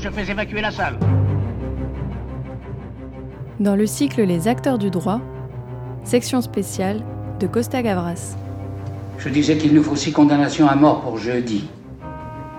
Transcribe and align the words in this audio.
je 0.00 0.08
fais 0.08 0.30
évacuer 0.30 0.60
la 0.60 0.70
salle. 0.70 0.98
Dans 3.58 3.76
le 3.76 3.86
cycle 3.86 4.22
Les 4.22 4.48
acteurs 4.48 4.78
du 4.78 4.90
droit, 4.90 5.20
section 6.04 6.40
spéciale 6.40 7.02
de 7.38 7.46
Costa 7.46 7.82
Gavras. 7.82 8.36
Je 9.18 9.28
disais 9.28 9.58
qu'il 9.58 9.74
nous 9.74 9.82
faut 9.82 9.96
six 9.96 10.12
condamnations 10.12 10.66
à 10.66 10.74
mort 10.74 11.02
pour 11.02 11.18
jeudi. 11.18 11.68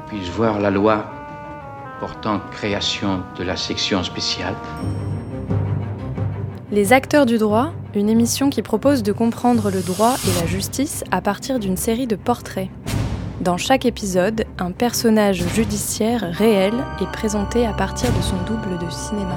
Puis-je 0.08 0.32
voir 0.32 0.60
la 0.60 0.70
loi 0.70 1.06
portant 2.00 2.40
création 2.52 3.24
de 3.38 3.44
la 3.44 3.56
section 3.56 4.04
spéciale 4.04 4.56
Les 6.72 6.94
acteurs 6.94 7.26
du 7.26 7.38
droit, 7.38 7.74
une 7.96 8.10
émission 8.10 8.50
qui 8.50 8.62
propose 8.62 9.02
de 9.02 9.12
comprendre 9.12 9.72
le 9.72 9.82
droit 9.82 10.16
et 10.28 10.40
la 10.40 10.46
justice 10.46 11.04
à 11.12 11.22
partir 11.22 11.60
d'une 11.60 11.78
série 11.78 12.08
de 12.08 12.16
portraits. 12.16 12.70
Dans 13.42 13.58
chaque 13.58 13.88
épisode, 13.88 14.46
un 14.60 14.72
personnage 14.72 15.44
judiciaire 15.56 16.32
réel 16.32 16.76
est 17.02 17.12
présenté 17.12 17.66
à 17.66 17.74
partir 17.74 18.16
de 18.16 18.22
son 18.22 18.36
double 18.44 18.78
de 18.78 18.88
cinéma. 18.92 19.36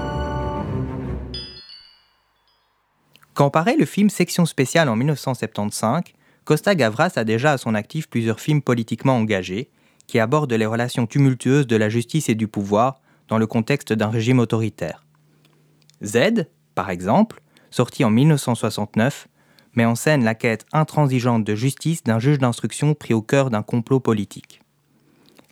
Quand 3.32 3.48
paraît 3.48 3.78
le 3.78 3.86
film 3.86 4.10
Section 4.10 4.44
spéciale 4.44 4.90
en 4.90 4.96
1975, 4.96 6.02
Costa 6.44 6.74
Gavras 6.74 7.12
a 7.16 7.24
déjà 7.24 7.52
à 7.52 7.56
son 7.56 7.74
actif 7.74 8.10
plusieurs 8.10 8.40
films 8.40 8.60
politiquement 8.60 9.16
engagés 9.16 9.70
qui 10.06 10.20
abordent 10.20 10.52
les 10.52 10.66
relations 10.66 11.06
tumultueuses 11.06 11.66
de 11.66 11.77
la 11.77 11.88
justice 11.88 12.28
et 12.28 12.34
du 12.34 12.46
pouvoir 12.46 13.00
dans 13.28 13.38
le 13.38 13.46
contexte 13.46 13.94
d'un 13.94 14.10
régime 14.10 14.38
autoritaire. 14.38 15.02
Z, 16.05 16.44
par 16.74 16.91
exemple, 16.91 17.41
sorti 17.70 18.05
en 18.05 18.10
1969, 18.10 19.28
met 19.75 19.84
en 19.84 19.94
scène 19.94 20.25
la 20.25 20.34
quête 20.34 20.67
intransigeante 20.72 21.44
de 21.44 21.55
justice 21.55 22.05
d'un 22.05 22.19
juge 22.19 22.39
d'instruction 22.39 22.94
pris 22.94 23.14
au 23.14 23.22
cœur 23.22 23.50
d'un 23.50 23.62
complot 23.62 24.00
politique. 24.00 24.61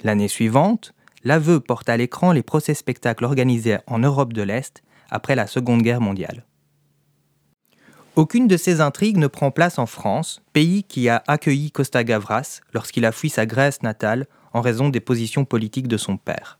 L'année 0.02 0.28
suivante, 0.28 0.94
l'aveu 1.24 1.60
porte 1.60 1.88
à 1.88 1.96
l'écran 1.96 2.32
les 2.32 2.42
procès-spectacles 2.42 3.24
organisés 3.24 3.78
en 3.86 3.98
Europe 3.98 4.32
de 4.32 4.42
l'Est 4.42 4.82
après 5.10 5.34
la 5.34 5.46
Seconde 5.46 5.82
Guerre 5.82 6.00
mondiale. 6.00 6.44
Aucune 8.14 8.46
de 8.46 8.58
ces 8.58 8.82
intrigues 8.82 9.16
ne 9.16 9.26
prend 9.26 9.50
place 9.50 9.78
en 9.78 9.86
France, 9.86 10.42
pays 10.52 10.84
qui 10.84 11.08
a 11.08 11.22
accueilli 11.26 11.70
Costa 11.70 12.04
Gavras 12.04 12.60
lorsqu'il 12.74 13.06
a 13.06 13.12
fui 13.12 13.30
sa 13.30 13.46
Grèce 13.46 13.82
natale 13.82 14.26
en 14.52 14.60
raison 14.60 14.90
des 14.90 15.00
positions 15.00 15.46
politiques 15.46 15.88
de 15.88 15.96
son 15.96 16.18
père. 16.18 16.58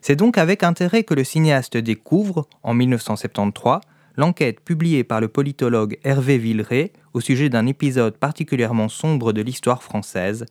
C'est 0.00 0.16
donc 0.16 0.38
avec 0.38 0.64
intérêt 0.64 1.04
que 1.04 1.14
le 1.14 1.22
cinéaste 1.22 1.76
découvre, 1.76 2.48
en 2.64 2.74
1973, 2.74 3.78
l'enquête 4.16 4.60
publiée 4.60 5.04
par 5.04 5.20
le 5.20 5.28
politologue 5.28 5.98
Hervé 6.04 6.38
Villeray 6.38 6.92
au 7.12 7.20
sujet 7.20 7.48
d'un 7.48 7.66
épisode 7.66 8.16
particulièrement 8.16 8.88
sombre 8.88 9.32
de 9.32 9.42
l'histoire 9.42 9.82
française, 9.82 10.46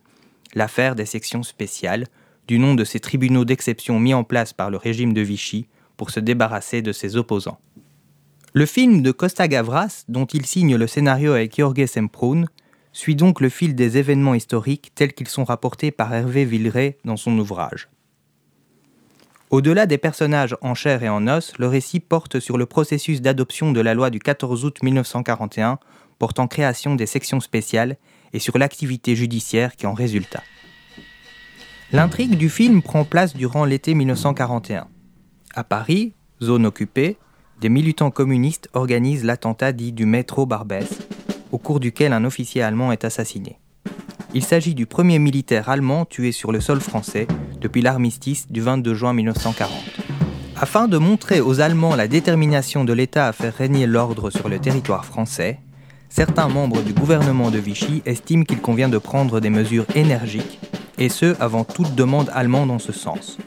l'affaire 0.54 0.96
des 0.96 1.06
sections 1.06 1.44
spéciales, 1.44 2.08
du 2.48 2.60
nom 2.60 2.74
de 2.74 2.84
ces 2.84 3.00
tribunaux 3.00 3.46
d'exception 3.46 4.00
mis 4.00 4.14
en 4.14 4.24
place 4.24 4.54
par 4.54 4.70
le 4.70 4.78
régime 4.78 5.14
de 5.14 5.22
Vichy 5.22 5.68
pour 5.98 6.10
se 6.10 6.20
débarrasser 6.20 6.82
de 6.82 6.92
ses 6.92 7.16
opposants. 7.16 7.60
Le 8.54 8.66
film 8.66 9.02
de 9.02 9.12
Costa 9.12 9.48
Gavras, 9.48 10.04
dont 10.10 10.26
il 10.26 10.46
signe 10.46 10.76
le 10.76 10.88
scénario 10.88 11.34
avec 11.34 11.56
Jorge 11.56 11.86
Semprún, 11.86 12.48
suit 12.92 13.16
donc 13.16 13.40
le 13.40 13.50
fil 13.50 13.76
des 13.76 13.98
événements 13.98 14.34
historiques 14.34 14.92
tels 14.96 15.14
qu'ils 15.14 15.30
sont 15.30 15.46
rapportés 15.46 15.92
par 15.92 16.14
Hervé 16.14 16.44
Villeray 16.44 16.98
dans 17.06 17.16
son 17.16 17.38
ouvrage. 17.40 17.88
Au-delà 19.52 19.86
des 19.86 19.98
personnages 19.98 20.56
en 20.62 20.74
chair 20.76 21.04
et 21.04 21.10
en 21.10 21.28
os, 21.28 21.52
le 21.60 21.68
récit 21.68 22.00
porte 22.00 22.40
sur 22.40 22.58
le 22.58 22.66
processus 22.66 23.22
d'adoption 23.22 23.74
de 23.74 23.82
la 23.82 23.94
loi 23.94 24.10
du 24.10 24.20
14 24.20 24.64
août 24.64 24.82
1941 24.82 25.78
portant 26.20 26.48
création 26.48 26.96
des 26.96 27.06
sections 27.06 27.42
spéciales 27.42 27.98
et 28.32 28.40
sur 28.40 28.58
l'activité 28.58 29.14
judiciaire 29.14 29.76
qui 29.76 29.88
en 29.88 29.94
résulta. 29.94 30.42
L'intrigue 31.92 32.38
du 32.38 32.48
film 32.48 32.82
prend 32.82 33.04
place 33.04 33.36
durant 33.36 33.66
l'été 33.66 33.94
1941. 33.94 34.88
À 35.54 35.64
Paris, 35.66 36.14
zone 36.42 36.66
occupée, 36.66 37.18
des 37.60 37.68
militants 37.68 38.10
communistes 38.10 38.70
organisent 38.72 39.26
l'attentat 39.26 39.74
dit 39.74 39.92
du 39.92 40.06
métro 40.06 40.46
Barbès, 40.46 41.00
au 41.52 41.58
cours 41.58 41.82
duquel 41.82 42.14
un 42.14 42.24
officier 42.24 42.62
allemand 42.62 42.94
est 42.94 43.04
assassiné. 43.04 43.60
Il 44.34 44.46
s'agit 44.46 44.76
du 44.76 44.86
premier 44.86 45.20
militaire 45.20 45.68
allemand 45.68 46.06
tué 46.06 46.32
sur 46.32 46.54
le 46.54 46.62
sol 46.62 46.80
français 46.80 47.28
depuis 47.62 47.82
l'armistice 47.82 48.52
du 48.52 48.60
22 48.60 48.94
juin 48.94 49.14
1940. 49.14 49.72
Afin 50.58 50.88
de 50.88 50.98
montrer 50.98 51.40
aux 51.40 51.62
Allemands 51.62 51.96
la 51.96 52.08
détermination 52.08 52.84
de 52.84 52.94
l'État 52.94 53.28
à 53.28 53.34
faire 53.34 53.56
régner 53.56 53.88
l'ordre 53.88 54.30
sur 54.30 54.50
le 54.50 54.60
territoire 54.60 55.06
français, 55.06 55.60
certains 56.10 56.50
membres 56.50 56.82
du 56.82 56.94
gouvernement 56.94 57.52
de 57.52 57.60
Vichy 57.60 58.02
estiment 58.06 58.44
qu'il 58.44 58.60
convient 58.60 58.90
de 58.90 58.98
prendre 58.98 59.40
des 59.40 59.50
mesures 59.50 59.86
énergiques, 59.96 60.60
et 60.98 61.10
ce 61.10 61.36
avant 61.42 61.64
toute 61.64 61.96
demande 61.96 62.30
allemande 62.34 62.72
en 62.72 62.80
ce 62.80 62.92
sens. 62.92 63.38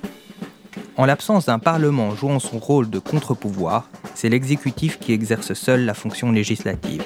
En 0.97 1.07
l'absence 1.07 1.47
d'un 1.47 1.59
Parlement 1.59 2.15
jouant 2.15 2.39
son 2.39 2.59
rôle 2.59 2.89
de 2.89 3.01
contre-pouvoir, 3.01 3.89
c'est 4.15 4.29
l'exécutif 4.29 4.99
qui 4.99 5.13
exerce 5.13 5.53
seul 5.55 5.85
la 5.85 5.95
fonction 5.95 6.31
législative. 6.31 7.05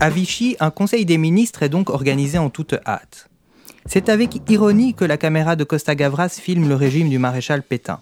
À 0.00 0.10
Vichy, 0.10 0.56
un 0.60 0.70
conseil 0.70 1.04
des 1.04 1.18
ministres 1.18 1.62
est 1.62 1.68
donc 1.68 1.90
organisé 1.90 2.38
en 2.38 2.50
toute 2.50 2.74
hâte. 2.86 3.28
C'est 3.90 4.10
avec 4.10 4.42
ironie 4.50 4.92
que 4.92 5.06
la 5.06 5.16
caméra 5.16 5.56
de 5.56 5.64
Costa 5.64 5.94
Gavras 5.94 6.28
filme 6.28 6.68
le 6.68 6.74
régime 6.74 7.08
du 7.08 7.18
maréchal 7.18 7.62
Pétain. 7.62 8.00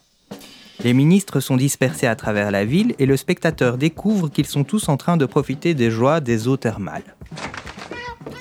Les 0.82 0.92
ministres 0.92 1.38
sont 1.38 1.56
dispersés 1.56 2.08
à 2.08 2.16
travers 2.16 2.50
la 2.50 2.64
ville 2.64 2.96
et 2.98 3.06
le 3.06 3.16
spectateur 3.16 3.78
découvre 3.78 4.28
qu'ils 4.28 4.46
sont 4.46 4.64
tous 4.64 4.88
en 4.88 4.96
train 4.96 5.16
de 5.16 5.26
profiter 5.26 5.74
des 5.74 5.92
joies 5.92 6.18
des 6.18 6.48
eaux 6.48 6.56
thermales. 6.56 7.14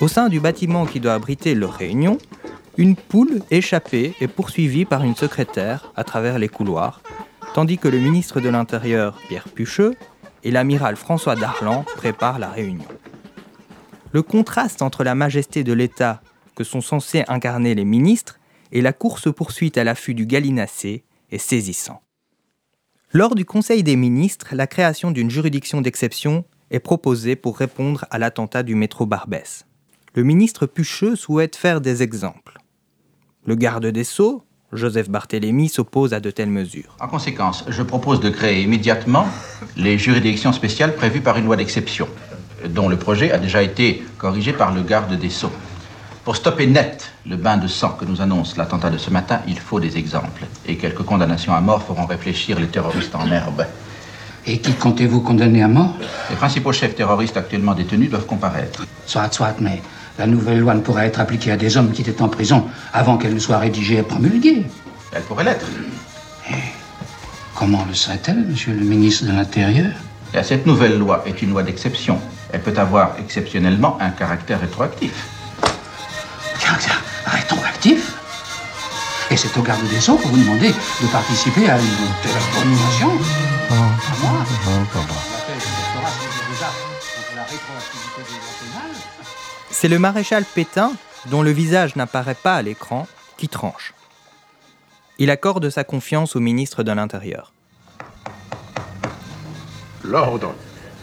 Au 0.00 0.08
sein 0.08 0.28
du 0.28 0.40
bâtiment 0.40 0.86
qui 0.86 0.98
doit 0.98 1.14
abriter 1.14 1.54
leur 1.54 1.72
réunion, 1.74 2.18
une 2.78 2.96
poule 2.96 3.40
échappée 3.52 4.16
est 4.20 4.26
poursuivie 4.26 4.84
par 4.84 5.04
une 5.04 5.14
secrétaire 5.14 5.92
à 5.94 6.02
travers 6.02 6.40
les 6.40 6.48
couloirs, 6.48 7.00
tandis 7.54 7.78
que 7.78 7.86
le 7.86 8.00
ministre 8.00 8.40
de 8.40 8.48
l'Intérieur, 8.48 9.16
Pierre 9.28 9.48
Pucheux, 9.48 9.94
et 10.42 10.50
l'amiral 10.50 10.96
François 10.96 11.36
Darlan 11.36 11.84
préparent 11.94 12.40
la 12.40 12.50
réunion. 12.50 12.88
Le 14.10 14.22
contraste 14.22 14.82
entre 14.82 15.04
la 15.04 15.14
majesté 15.14 15.62
de 15.62 15.72
l'État 15.72 16.22
que 16.56 16.64
sont 16.64 16.80
censés 16.80 17.22
incarner 17.28 17.76
les 17.76 17.84
ministres 17.84 18.40
et 18.72 18.80
la 18.80 18.92
course-poursuite 18.92 19.78
à 19.78 19.84
l'affût 19.84 20.14
du 20.14 20.26
gallinacé 20.26 21.04
est 21.30 21.38
saisissant. 21.38 22.02
Lors 23.12 23.36
du 23.36 23.44
Conseil 23.44 23.84
des 23.84 23.94
ministres, 23.94 24.48
la 24.52 24.66
création 24.66 25.12
d'une 25.12 25.30
juridiction 25.30 25.80
d'exception 25.80 26.44
est 26.72 26.80
proposée 26.80 27.36
pour 27.36 27.56
répondre 27.56 28.04
à 28.10 28.18
l'attentat 28.18 28.64
du 28.64 28.74
métro 28.74 29.06
Barbès. 29.06 29.64
Le 30.14 30.24
ministre 30.24 30.66
Pucheux 30.66 31.14
souhaite 31.14 31.54
faire 31.54 31.80
des 31.80 32.02
exemples. 32.02 32.58
Le 33.44 33.54
garde 33.54 33.86
des 33.86 34.02
Sceaux, 34.02 34.42
Joseph 34.72 35.08
Barthélemy, 35.08 35.68
s'oppose 35.68 36.12
à 36.14 36.20
de 36.20 36.30
telles 36.30 36.50
mesures. 36.50 36.96
En 37.00 37.06
conséquence, 37.06 37.64
je 37.68 37.82
propose 37.82 38.18
de 38.18 38.30
créer 38.30 38.62
immédiatement 38.62 39.28
les 39.76 39.98
juridictions 39.98 40.52
spéciales 40.52 40.96
prévues 40.96 41.20
par 41.20 41.36
une 41.36 41.44
loi 41.44 41.56
d'exception 41.56 42.08
dont 42.70 42.88
le 42.88 42.96
projet 42.96 43.30
a 43.30 43.38
déjà 43.38 43.62
été 43.62 44.02
corrigé 44.18 44.52
par 44.52 44.74
le 44.74 44.82
garde 44.82 45.14
des 45.18 45.30
Sceaux. 45.30 45.52
Pour 46.26 46.34
stopper 46.34 46.66
net 46.66 47.12
le 47.24 47.36
bain 47.36 47.56
de 47.56 47.68
sang 47.68 47.90
que 47.90 48.04
nous 48.04 48.20
annonce 48.20 48.56
l'attentat 48.56 48.90
de 48.90 48.98
ce 48.98 49.10
matin, 49.10 49.42
il 49.46 49.60
faut 49.60 49.78
des 49.78 49.96
exemples. 49.96 50.44
Et 50.66 50.76
quelques 50.76 51.04
condamnations 51.04 51.54
à 51.54 51.60
mort 51.60 51.84
feront 51.84 52.04
réfléchir 52.04 52.58
les 52.58 52.66
terroristes 52.66 53.14
en 53.14 53.30
herbe. 53.30 53.64
Et 54.44 54.58
qui 54.58 54.72
comptez-vous 54.72 55.20
condamner 55.20 55.62
à 55.62 55.68
mort? 55.68 55.94
Les 56.28 56.34
principaux 56.34 56.72
chefs 56.72 56.96
terroristes 56.96 57.36
actuellement 57.36 57.74
détenus 57.74 58.10
doivent 58.10 58.26
comparaître. 58.26 58.84
Soit, 59.06 59.32
soit, 59.32 59.54
mais 59.60 59.80
la 60.18 60.26
nouvelle 60.26 60.58
loi 60.58 60.74
ne 60.74 60.80
pourra 60.80 61.06
être 61.06 61.20
appliquée 61.20 61.52
à 61.52 61.56
des 61.56 61.76
hommes 61.76 61.92
qui 61.92 62.02
étaient 62.02 62.20
en 62.20 62.28
prison 62.28 62.66
avant 62.92 63.18
qu'elle 63.18 63.34
ne 63.34 63.38
soit 63.38 63.58
rédigée 63.58 63.98
et 63.98 64.02
promulguée. 64.02 64.64
Elle 65.12 65.22
pourrait 65.22 65.44
l'être. 65.44 65.66
Et 66.50 66.54
comment 67.54 67.84
le 67.86 67.94
serait-elle, 67.94 68.44
monsieur 68.48 68.74
le 68.74 68.84
ministre 68.84 69.26
de 69.26 69.30
l'Intérieur? 69.30 69.92
Cette 70.42 70.66
nouvelle 70.66 70.98
loi 70.98 71.22
est 71.24 71.40
une 71.40 71.50
loi 71.50 71.62
d'exception 71.62 72.18
elle 72.52 72.60
peut 72.62 72.78
avoir 72.78 73.16
exceptionnellement 73.18 73.98
un 74.00 74.10
caractère 74.10 74.60
rétroactif. 74.60 75.35
Caractère 76.66 77.00
rétroactif 77.26 78.12
Et 79.30 79.36
c'est 79.36 79.56
au 79.56 79.62
garde 79.62 79.86
des 79.88 80.00
Sceaux 80.00 80.16
que 80.16 80.26
vous 80.26 80.36
demandez 80.36 80.70
de 80.70 81.06
participer 81.12 81.70
à 81.70 81.78
une 81.78 81.86
telle 82.22 82.32
abomination 82.58 83.10
À 83.70 83.74
moi. 84.20 84.44
C'est 89.70 89.86
le 89.86 90.00
maréchal 90.00 90.44
Pétain, 90.56 90.90
dont 91.26 91.42
le 91.42 91.52
visage 91.52 91.94
n'apparaît 91.94 92.34
pas 92.34 92.56
à 92.56 92.62
l'écran, 92.62 93.06
qui 93.36 93.48
tranche. 93.48 93.94
Il 95.18 95.30
accorde 95.30 95.70
sa 95.70 95.84
confiance 95.84 96.34
au 96.34 96.40
ministre 96.40 96.82
de 96.82 96.90
l'Intérieur. 96.90 97.52
L'ordre. 100.02 100.52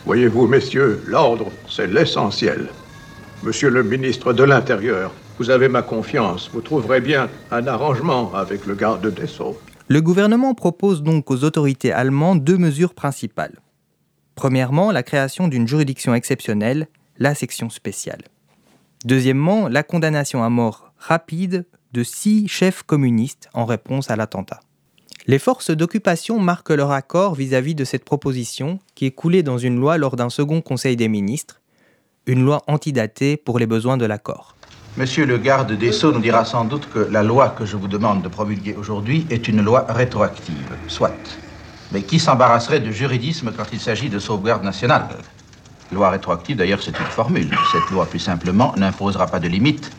Voyez-vous, 0.06 0.46
messieurs, 0.46 1.02
l'ordre, 1.08 1.50
c'est 1.70 1.88
l'essentiel. 1.88 2.68
Monsieur 3.44 3.70
le 3.70 3.84
ministre 3.84 4.34
de 4.34 4.44
l'Intérieur, 4.44 5.14
vous 5.44 5.50
avez 5.50 5.68
ma 5.68 5.82
confiance. 5.82 6.50
Vous 6.54 6.62
trouverez 6.62 7.02
bien 7.02 7.30
un 7.52 7.68
arrangement 7.68 8.34
avec 8.34 8.66
le 8.66 8.76
garde 8.76 9.14
des 9.14 9.28
Sceaux. 9.28 9.60
Le 9.90 10.00
gouvernement 10.00 10.54
propose 10.54 11.04
donc 11.04 11.30
aux 11.30 11.44
autorités 11.44 11.92
allemandes 11.92 12.46
deux 12.46 12.58
mesures 12.58 12.94
principales. 12.94 13.60
Premièrement, 14.36 14.94
la 14.94 15.04
création 15.04 15.50
d'une 15.50 15.68
juridiction 15.68 16.16
exceptionnelle, 16.16 16.88
la 17.18 17.36
section 17.36 17.70
spéciale. 17.70 18.22
Deuxièmement, 19.04 19.68
la 19.68 19.84
condamnation 19.84 20.46
à 20.46 20.50
mort 20.50 20.94
rapide 20.98 21.66
de 21.92 22.04
six 22.04 22.48
chefs 22.48 22.84
communistes 22.84 23.50
en 23.54 23.66
réponse 23.66 24.10
à 24.10 24.16
l'attentat. 24.16 24.62
Les 25.28 25.40
forces 25.40 25.72
d'occupation 25.72 26.40
marquent 26.40 26.70
leur 26.70 26.92
accord 26.92 27.36
vis-à-vis 27.36 27.76
de 27.76 27.84
cette 27.84 28.06
proposition 28.06 28.80
qui 28.96 29.08
est 29.08 29.12
coulée 29.12 29.44
dans 29.44 29.58
une 29.58 29.78
loi 29.78 29.98
lors 29.98 30.16
d'un 30.16 30.30
second 30.30 30.62
Conseil 30.62 30.96
des 30.96 31.10
ministres, 31.10 31.60
une 32.28 32.46
loi 32.46 32.62
antidatée 32.68 33.36
pour 33.36 33.60
les 33.60 33.68
besoins 33.68 33.98
de 33.98 34.06
l'accord. 34.06 34.56
Monsieur 34.96 35.26
le 35.26 35.40
garde 35.40 35.72
des 35.72 35.92
Sceaux 35.92 36.12
nous 36.12 36.20
dira 36.20 36.46
sans 36.46 36.66
doute 36.66 36.88
que 36.94 37.00
la 37.00 37.24
loi 37.24 37.50
que 37.50 37.66
je 37.66 37.76
vous 37.76 37.88
demande 37.88 38.22
de 38.22 38.28
promulguer 38.28 38.76
aujourd'hui 38.76 39.26
est 39.32 39.48
une 39.48 39.64
loi 39.64 39.88
rétroactive. 39.90 40.70
Soit. 40.88 41.18
Mais 41.92 42.04
qui 42.04 42.20
s'embarrasserait 42.20 42.80
de 42.80 42.92
juridisme 42.92 43.52
quand 43.58 43.66
il 43.74 43.80
s'agit 43.80 44.10
de 44.10 44.20
sauvegarde 44.20 44.64
nationale? 44.64 45.08
Loi 45.92 46.12
rétroactive, 46.12 46.58
d'ailleurs, 46.58 46.84
c'est 46.84 47.00
une 47.00 47.06
formule. 47.08 47.50
Cette 47.72 47.90
loi, 47.90 48.06
plus 48.06 48.20
simplement, 48.20 48.72
n'imposera 48.78 49.26
pas 49.26 49.40
de 49.40 49.48
limite 49.48 49.92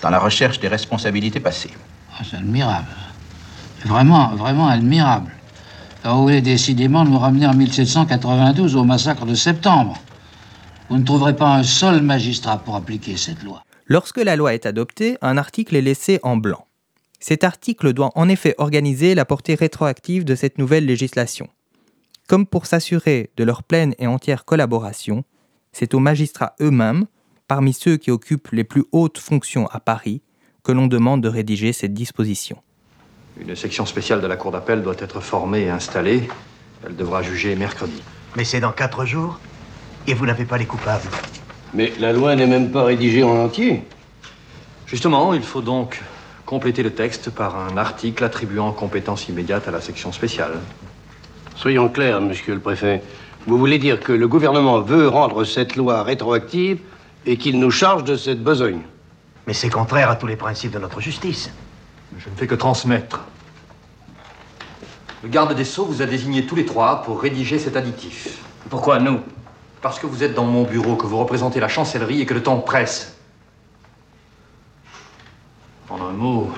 dans 0.00 0.08
la 0.08 0.18
recherche 0.18 0.58
des 0.60 0.68
responsabilités 0.68 1.40
passées. 1.40 1.74
Ah, 2.18 2.22
c'est 2.24 2.38
admirable. 2.38 2.88
Vraiment, 3.84 4.34
vraiment 4.34 4.68
admirable. 4.68 5.30
Alors, 6.04 6.16
vous 6.16 6.22
voulez 6.22 6.40
décidément 6.40 7.04
nous 7.04 7.18
ramener 7.18 7.46
en 7.46 7.54
1792 7.54 8.76
au 8.76 8.84
massacre 8.84 9.26
de 9.26 9.34
septembre? 9.34 9.98
Vous 10.88 10.96
ne 10.96 11.04
trouverez 11.04 11.36
pas 11.36 11.54
un 11.54 11.64
seul 11.64 12.00
magistrat 12.00 12.56
pour 12.56 12.76
appliquer 12.76 13.18
cette 13.18 13.42
loi. 13.42 13.62
Lorsque 13.90 14.18
la 14.18 14.36
loi 14.36 14.52
est 14.52 14.66
adoptée, 14.66 15.16
un 15.22 15.38
article 15.38 15.74
est 15.74 15.80
laissé 15.80 16.20
en 16.22 16.36
blanc. 16.36 16.66
Cet 17.20 17.42
article 17.42 17.94
doit 17.94 18.10
en 18.16 18.28
effet 18.28 18.54
organiser 18.58 19.14
la 19.14 19.24
portée 19.24 19.54
rétroactive 19.54 20.26
de 20.26 20.34
cette 20.34 20.58
nouvelle 20.58 20.84
législation. 20.84 21.48
Comme 22.28 22.46
pour 22.46 22.66
s'assurer 22.66 23.30
de 23.38 23.44
leur 23.44 23.62
pleine 23.62 23.94
et 23.98 24.06
entière 24.06 24.44
collaboration, 24.44 25.24
c'est 25.72 25.94
aux 25.94 26.00
magistrats 26.00 26.54
eux-mêmes, 26.60 27.06
parmi 27.46 27.72
ceux 27.72 27.96
qui 27.96 28.10
occupent 28.10 28.50
les 28.52 28.62
plus 28.62 28.84
hautes 28.92 29.16
fonctions 29.16 29.66
à 29.68 29.80
Paris, 29.80 30.20
que 30.62 30.72
l'on 30.72 30.86
demande 30.86 31.22
de 31.22 31.28
rédiger 31.30 31.72
cette 31.72 31.94
disposition. 31.94 32.58
Une 33.40 33.56
section 33.56 33.86
spéciale 33.86 34.20
de 34.20 34.26
la 34.26 34.36
Cour 34.36 34.52
d'appel 34.52 34.82
doit 34.82 34.96
être 34.98 35.20
formée 35.20 35.62
et 35.62 35.70
installée. 35.70 36.28
Elle 36.84 36.94
devra 36.94 37.22
juger 37.22 37.56
mercredi. 37.56 38.02
Mais 38.36 38.44
c'est 38.44 38.60
dans 38.60 38.72
quatre 38.72 39.06
jours 39.06 39.40
et 40.06 40.12
vous 40.12 40.26
n'avez 40.26 40.44
pas 40.44 40.58
les 40.58 40.66
coupables. 40.66 41.08
Mais 41.74 41.92
la 41.98 42.12
loi 42.12 42.34
n'est 42.34 42.46
même 42.46 42.70
pas 42.70 42.84
rédigée 42.84 43.22
en 43.22 43.44
entier. 43.44 43.82
Justement, 44.86 45.34
il 45.34 45.42
faut 45.42 45.60
donc 45.60 46.00
compléter 46.46 46.82
le 46.82 46.92
texte 46.94 47.30
par 47.30 47.58
un 47.58 47.76
article 47.76 48.24
attribuant 48.24 48.72
compétence 48.72 49.28
immédiate 49.28 49.68
à 49.68 49.70
la 49.70 49.82
section 49.82 50.12
spéciale. 50.12 50.58
Soyons 51.56 51.88
clairs, 51.88 52.20
monsieur 52.20 52.54
le 52.54 52.60
préfet. 52.60 53.02
Vous 53.46 53.58
voulez 53.58 53.78
dire 53.78 54.00
que 54.00 54.12
le 54.12 54.28
gouvernement 54.28 54.80
veut 54.80 55.08
rendre 55.08 55.44
cette 55.44 55.76
loi 55.76 56.02
rétroactive 56.02 56.78
et 57.26 57.36
qu'il 57.36 57.58
nous 57.58 57.70
charge 57.70 58.04
de 58.04 58.16
cette 58.16 58.42
besogne? 58.42 58.80
Mais 59.46 59.52
c'est 59.52 59.68
contraire 59.68 60.10
à 60.10 60.16
tous 60.16 60.26
les 60.26 60.36
principes 60.36 60.72
de 60.72 60.78
notre 60.78 61.00
justice. 61.00 61.50
Je 62.18 62.30
ne 62.30 62.34
fais 62.34 62.46
que 62.46 62.54
transmettre. 62.54 63.24
Le 65.22 65.28
garde 65.28 65.54
des 65.54 65.64
Sceaux 65.64 65.84
vous 65.84 66.00
a 66.00 66.06
désigné 66.06 66.46
tous 66.46 66.54
les 66.54 66.64
trois 66.64 67.02
pour 67.02 67.20
rédiger 67.20 67.58
cet 67.58 67.76
additif. 67.76 68.38
Pourquoi 68.70 69.00
nous? 69.00 69.20
Parce 69.80 69.98
que 69.98 70.06
vous 70.06 70.24
êtes 70.24 70.34
dans 70.34 70.44
mon 70.44 70.64
bureau, 70.64 70.96
que 70.96 71.06
vous 71.06 71.18
représentez 71.18 71.60
la 71.60 71.68
chancellerie 71.68 72.20
et 72.20 72.26
que 72.26 72.34
le 72.34 72.42
temps 72.42 72.58
presse. 72.58 73.16
En 75.88 76.00
un 76.00 76.12
mot, 76.12 76.52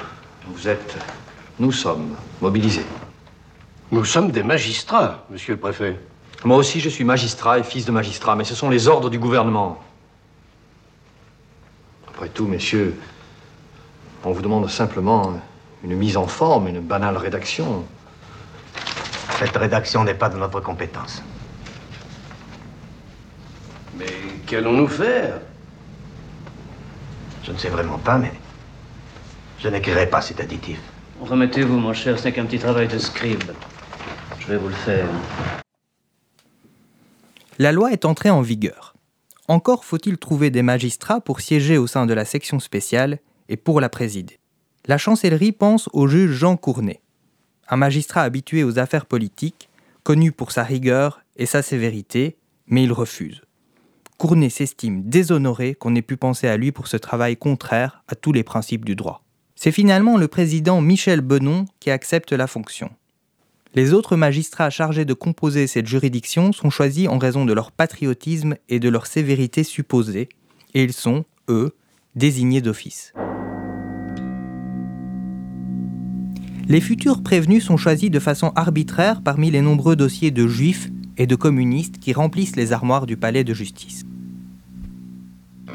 vous 0.46 0.68
êtes. 0.68 0.96
Nous 1.58 1.72
sommes 1.72 2.16
mobilisés. 2.40 2.86
Nous 3.92 4.04
sommes 4.04 4.30
des 4.30 4.42
magistrats, 4.42 5.24
monsieur 5.30 5.54
le 5.54 5.60
préfet. 5.60 5.98
Moi 6.44 6.56
aussi, 6.56 6.80
je 6.80 6.88
suis 6.88 7.04
magistrat 7.04 7.58
et 7.58 7.62
fils 7.62 7.84
de 7.84 7.92
magistrat, 7.92 8.34
mais 8.34 8.44
ce 8.44 8.54
sont 8.54 8.70
les 8.70 8.88
ordres 8.88 9.10
du 9.10 9.18
gouvernement. 9.18 9.78
Après 12.08 12.28
tout, 12.28 12.46
messieurs, 12.46 12.98
on 14.24 14.32
vous 14.32 14.40
demande 14.40 14.68
simplement 14.70 15.34
une 15.84 15.96
mise 15.96 16.16
en 16.16 16.26
forme, 16.26 16.68
une 16.68 16.80
banale 16.80 17.16
rédaction. 17.16 17.84
Cette 19.38 19.56
rédaction 19.56 20.04
n'est 20.04 20.14
pas 20.14 20.28
de 20.28 20.36
notre 20.36 20.60
compétence. 20.60 21.22
Mais 23.98 24.06
qu'allons-nous 24.46 24.88
faire? 24.88 25.40
Je 27.42 27.52
ne 27.52 27.56
sais 27.56 27.68
vraiment 27.68 27.98
pas, 27.98 28.18
mais 28.18 28.32
je 29.58 29.68
n'écrirai 29.68 30.08
pas 30.08 30.20
cet 30.20 30.40
additif. 30.40 30.80
Remettez-vous, 31.20 31.78
mon 31.78 31.92
cher, 31.92 32.18
ce 32.18 32.24
n'est 32.24 32.32
qu'un 32.32 32.46
petit 32.46 32.58
travail 32.58 32.88
de 32.88 32.98
scribe. 32.98 33.42
Je 34.38 34.46
vais 34.46 34.56
vous 34.56 34.68
le 34.68 34.74
faire. 34.74 35.06
La 37.58 37.72
loi 37.72 37.92
est 37.92 38.06
entrée 38.06 38.30
en 38.30 38.40
vigueur. 38.40 38.94
Encore 39.48 39.84
faut-il 39.84 40.16
trouver 40.16 40.50
des 40.50 40.62
magistrats 40.62 41.20
pour 41.20 41.40
siéger 41.40 41.76
au 41.76 41.86
sein 41.86 42.06
de 42.06 42.14
la 42.14 42.24
section 42.24 42.58
spéciale 42.58 43.18
et 43.48 43.56
pour 43.56 43.80
la 43.80 43.88
présider. 43.88 44.38
La 44.86 44.96
chancellerie 44.96 45.52
pense 45.52 45.90
au 45.92 46.06
juge 46.06 46.32
Jean 46.32 46.56
Cournet, 46.56 47.00
un 47.68 47.76
magistrat 47.76 48.22
habitué 48.22 48.64
aux 48.64 48.78
affaires 48.78 49.06
politiques, 49.06 49.68
connu 50.04 50.32
pour 50.32 50.52
sa 50.52 50.62
rigueur 50.62 51.20
et 51.36 51.46
sa 51.46 51.60
sévérité, 51.60 52.38
mais 52.66 52.84
il 52.84 52.92
refuse. 52.92 53.42
Cournet 54.20 54.50
s'estime 54.50 55.04
déshonoré 55.04 55.74
qu'on 55.74 55.94
ait 55.94 56.02
pu 56.02 56.18
penser 56.18 56.46
à 56.46 56.58
lui 56.58 56.72
pour 56.72 56.88
ce 56.88 56.98
travail 56.98 57.38
contraire 57.38 58.04
à 58.06 58.14
tous 58.14 58.32
les 58.32 58.42
principes 58.42 58.84
du 58.84 58.94
droit. 58.94 59.24
C'est 59.56 59.72
finalement 59.72 60.18
le 60.18 60.28
président 60.28 60.82
Michel 60.82 61.22
Benon 61.22 61.64
qui 61.80 61.90
accepte 61.90 62.34
la 62.34 62.46
fonction. 62.46 62.90
Les 63.74 63.94
autres 63.94 64.16
magistrats 64.16 64.68
chargés 64.68 65.06
de 65.06 65.14
composer 65.14 65.66
cette 65.66 65.86
juridiction 65.86 66.52
sont 66.52 66.68
choisis 66.68 67.08
en 67.08 67.16
raison 67.16 67.46
de 67.46 67.54
leur 67.54 67.72
patriotisme 67.72 68.56
et 68.68 68.78
de 68.78 68.90
leur 68.90 69.06
sévérité 69.06 69.64
supposée, 69.64 70.28
et 70.74 70.84
ils 70.84 70.92
sont, 70.92 71.24
eux, 71.48 71.74
désignés 72.14 72.60
d'office. 72.60 73.14
Les 76.68 76.82
futurs 76.82 77.22
prévenus 77.22 77.64
sont 77.64 77.78
choisis 77.78 78.10
de 78.10 78.18
façon 78.18 78.52
arbitraire 78.54 79.22
parmi 79.22 79.50
les 79.50 79.62
nombreux 79.62 79.96
dossiers 79.96 80.30
de 80.30 80.46
juifs 80.46 80.90
et 81.16 81.26
de 81.26 81.36
communistes 81.36 81.96
qui 81.96 82.12
remplissent 82.12 82.56
les 82.56 82.72
armoires 82.74 83.06
du 83.06 83.16
palais 83.16 83.44
de 83.44 83.54
justice. 83.54 84.04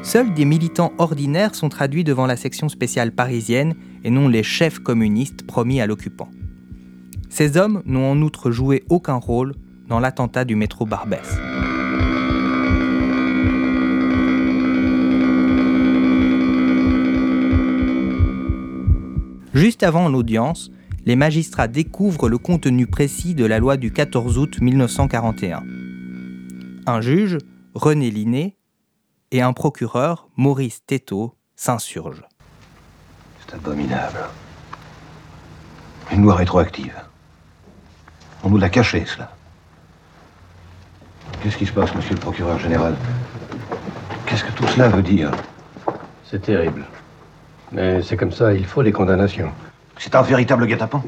Seuls 0.02 0.32
des 0.34 0.44
militants 0.44 0.92
ordinaires 0.98 1.54
sont 1.54 1.68
traduits 1.68 2.04
devant 2.04 2.26
la 2.26 2.36
section 2.36 2.68
spéciale 2.68 3.12
parisienne 3.12 3.74
et 4.04 4.10
non 4.10 4.28
les 4.28 4.42
chefs 4.42 4.78
communistes 4.78 5.46
promis 5.46 5.80
à 5.80 5.86
l'occupant. 5.86 6.28
Ces 7.28 7.56
hommes 7.56 7.82
n'ont 7.86 8.12
en 8.12 8.22
outre 8.22 8.50
joué 8.50 8.84
aucun 8.88 9.16
rôle 9.16 9.54
dans 9.88 10.00
l'attentat 10.00 10.44
du 10.44 10.56
métro 10.56 10.86
Barbès. 10.86 11.38
Juste 19.54 19.82
avant 19.82 20.08
l'audience, 20.08 20.70
les 21.06 21.16
magistrats 21.16 21.68
découvrent 21.68 22.28
le 22.28 22.36
contenu 22.36 22.86
précis 22.86 23.34
de 23.34 23.44
la 23.44 23.58
loi 23.58 23.76
du 23.76 23.92
14 23.92 24.38
août 24.38 24.60
1941. 24.60 25.62
Un 26.86 27.00
juge, 27.00 27.38
René 27.74 28.10
Liné, 28.10 28.55
et 29.36 29.42
un 29.42 29.52
procureur, 29.52 30.28
Maurice 30.36 30.82
Této, 30.86 31.34
s'insurgent. 31.56 32.24
C'est 33.40 33.54
abominable. 33.54 34.20
Une 36.10 36.22
loi 36.22 36.36
rétroactive. 36.36 36.94
On 38.42 38.48
nous 38.48 38.56
l'a 38.56 38.70
caché, 38.70 39.04
cela. 39.04 39.30
Qu'est-ce 41.42 41.58
qui 41.58 41.66
se 41.66 41.72
passe, 41.72 41.94
monsieur 41.94 42.14
le 42.14 42.20
procureur 42.20 42.58
général? 42.58 42.96
Qu'est-ce 44.24 44.42
que 44.42 44.52
tout 44.52 44.66
cela 44.68 44.88
veut 44.88 45.02
dire? 45.02 45.30
C'est 46.24 46.40
terrible. 46.40 46.86
Mais 47.72 48.02
c'est 48.02 48.16
comme 48.16 48.32
ça, 48.32 48.54
il 48.54 48.64
faut 48.64 48.80
les 48.80 48.92
condamnations. 48.92 49.52
C'est 49.98 50.14
un 50.14 50.22
véritable 50.22 50.66
guet-apens? 50.66 51.02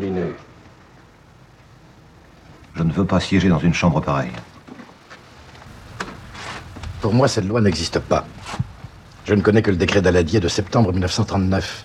Je 2.74 2.82
ne 2.82 2.92
veux 2.92 3.06
pas 3.06 3.20
siéger 3.20 3.48
dans 3.48 3.58
une 3.58 3.74
chambre 3.74 4.02
pareille. 4.02 4.32
Pour 7.00 7.14
moi, 7.14 7.28
cette 7.28 7.44
loi 7.44 7.60
n'existe 7.60 8.00
pas. 8.00 8.26
Je 9.24 9.34
ne 9.34 9.40
connais 9.40 9.62
que 9.62 9.70
le 9.70 9.76
décret 9.76 10.02
d'Aladier 10.02 10.40
de 10.40 10.48
septembre 10.48 10.92
1939, 10.92 11.84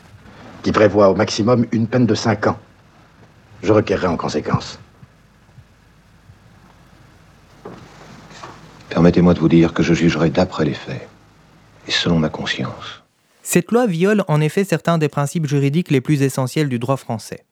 qui 0.63 0.72
prévoit 0.72 1.10
au 1.10 1.15
maximum 1.15 1.65
une 1.72 1.88
peine 1.88 2.05
de 2.05 2.15
5 2.15 2.48
ans. 2.48 2.60
Je 3.62 3.72
requerrai 3.72 4.08
en 4.08 4.17
conséquence. 4.17 4.79
Permettez-moi 8.89 9.34
de 9.34 9.39
vous 9.39 9.50
dire 9.50 9.74
que 9.74 9.84
je 9.84 9.93
jugerai 9.93 10.29
d'après 10.29 10.65
les 10.65 10.74
faits 10.74 11.08
et 11.88 11.91
selon 11.91 12.20
ma 12.20 12.29
conscience. 12.29 13.03
Cette 13.41 13.72
loi 13.72 13.88
viole 13.88 14.24
en 14.27 14.39
effet 14.39 14.63
certains 14.63 14.98
des 14.98 15.10
principes 15.10 15.48
juridiques 15.48 15.91
les 15.91 16.01
plus 16.01 16.22
essentiels 16.22 16.70
du 16.70 16.79
droit 16.79 16.98
français. 16.98 17.46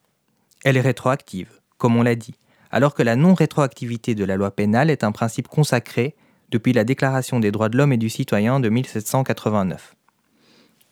Elle 0.64 0.78
est 0.78 0.82
rétroactive, 0.82 1.50
comme 1.78 1.98
on 1.98 2.04
l'a 2.04 2.16
dit, 2.16 2.36
alors 2.72 2.94
que 2.94 3.04
la 3.04 3.16
non-rétroactivité 3.16 4.16
de 4.16 4.24
la 4.24 4.38
loi 4.38 4.52
pénale 4.52 4.90
est 4.90 5.04
un 5.04 5.12
principe 5.12 5.48
consacré 5.48 6.16
depuis 6.52 6.74
la 6.74 6.84
Déclaration 6.84 7.40
des 7.40 7.52
droits 7.52 7.70
de 7.70 7.78
l'homme 7.78 7.94
et 7.94 7.98
du 7.98 8.10
citoyen 8.10 8.60
de 8.60 8.70
1789. 8.70 9.96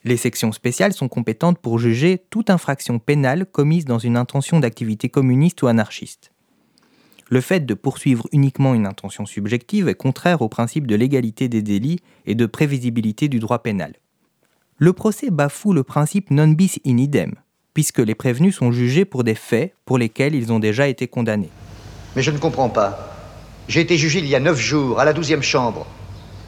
Les 0.06 0.18
sections 0.18 0.54
spéciales 0.54 0.94
sont 0.94 1.10
compétentes 1.10 1.60
pour 1.60 1.78
juger 1.78 2.24
toute 2.30 2.50
infraction 2.50 3.00
pénale 3.00 3.46
commise 3.46 3.86
dans 3.86 4.00
une 4.00 4.16
intention 4.16 4.60
d'activité 4.60 5.10
communiste 5.10 5.62
ou 5.62 5.68
anarchiste. 5.68 6.32
Le 7.30 7.42
fait 7.42 7.66
de 7.66 7.74
poursuivre 7.74 8.28
uniquement 8.32 8.74
une 8.74 8.88
intention 8.88 9.26
subjective 9.26 9.90
est 9.90 9.96
contraire 9.96 10.42
au 10.42 10.50
principe 10.50 10.88
de 10.88 10.96
l'égalité 10.96 11.50
des 11.50 11.62
délits 11.62 12.00
et 12.26 12.34
de 12.34 12.46
prévisibilité 12.46 13.28
du 13.28 13.40
droit 13.40 13.62
pénal. 13.62 13.94
Le 14.78 14.94
procès 14.94 15.30
bafoue 15.30 15.74
le 15.74 15.84
principe 15.84 16.32
non 16.32 16.48
bis 16.48 16.80
in 16.88 16.98
idem, 16.98 17.34
puisque 17.74 18.00
les 18.00 18.16
prévenus 18.16 18.56
sont 18.56 18.72
jugés 18.72 19.06
pour 19.06 19.26
des 19.26 19.36
faits 19.36 19.76
pour 19.86 19.98
lesquels 19.98 20.34
ils 20.34 20.54
ont 20.54 20.60
déjà 20.60 20.88
été 20.88 21.08
condamnés. 21.08 21.52
Mais 22.16 22.24
je 22.24 22.32
ne 22.32 22.38
comprends 22.38 22.70
pas. 22.70 23.19
J'ai 23.70 23.82
été 23.82 23.98
jugé 23.98 24.18
il 24.18 24.26
y 24.26 24.36
a 24.36 24.40
neuf 24.40 24.60
jours, 24.60 25.00
à 25.00 25.06
la 25.06 25.14
douzième 25.14 25.44
chambre. 25.44 25.86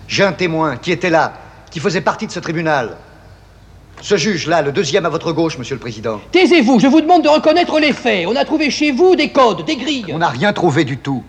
J'ai 0.08 0.24
un 0.24 0.34
témoin 0.34 0.76
qui 0.76 0.92
était 0.92 1.12
là, 1.12 1.34
qui 1.70 1.80
faisait 1.80 2.02
partie 2.02 2.26
de 2.26 2.32
ce 2.32 2.40
tribunal. 2.40 2.98
Ce 4.02 4.18
juge-là, 4.18 4.64
le 4.64 4.72
deuxième 4.72 5.06
à 5.06 5.10
votre 5.10 5.32
gauche, 5.32 5.60
monsieur 5.60 5.76
le 5.76 5.80
président. 5.80 6.20
Taisez-vous, 6.32 6.80
je 6.80 6.88
vous 6.88 7.00
demande 7.00 7.24
de 7.24 7.30
reconnaître 7.30 7.80
les 7.80 7.94
faits. 7.94 8.26
On 8.28 8.36
a 8.36 8.44
trouvé 8.44 8.72
chez 8.72 8.92
vous 8.92 9.16
des 9.16 9.30
codes, 9.30 9.64
des 9.64 9.76
grilles. 9.76 10.08
On 10.12 10.18
n'a 10.18 10.30
rien 10.30 10.52
trouvé 10.52 10.84
du 10.84 10.98
tout. 10.98 11.24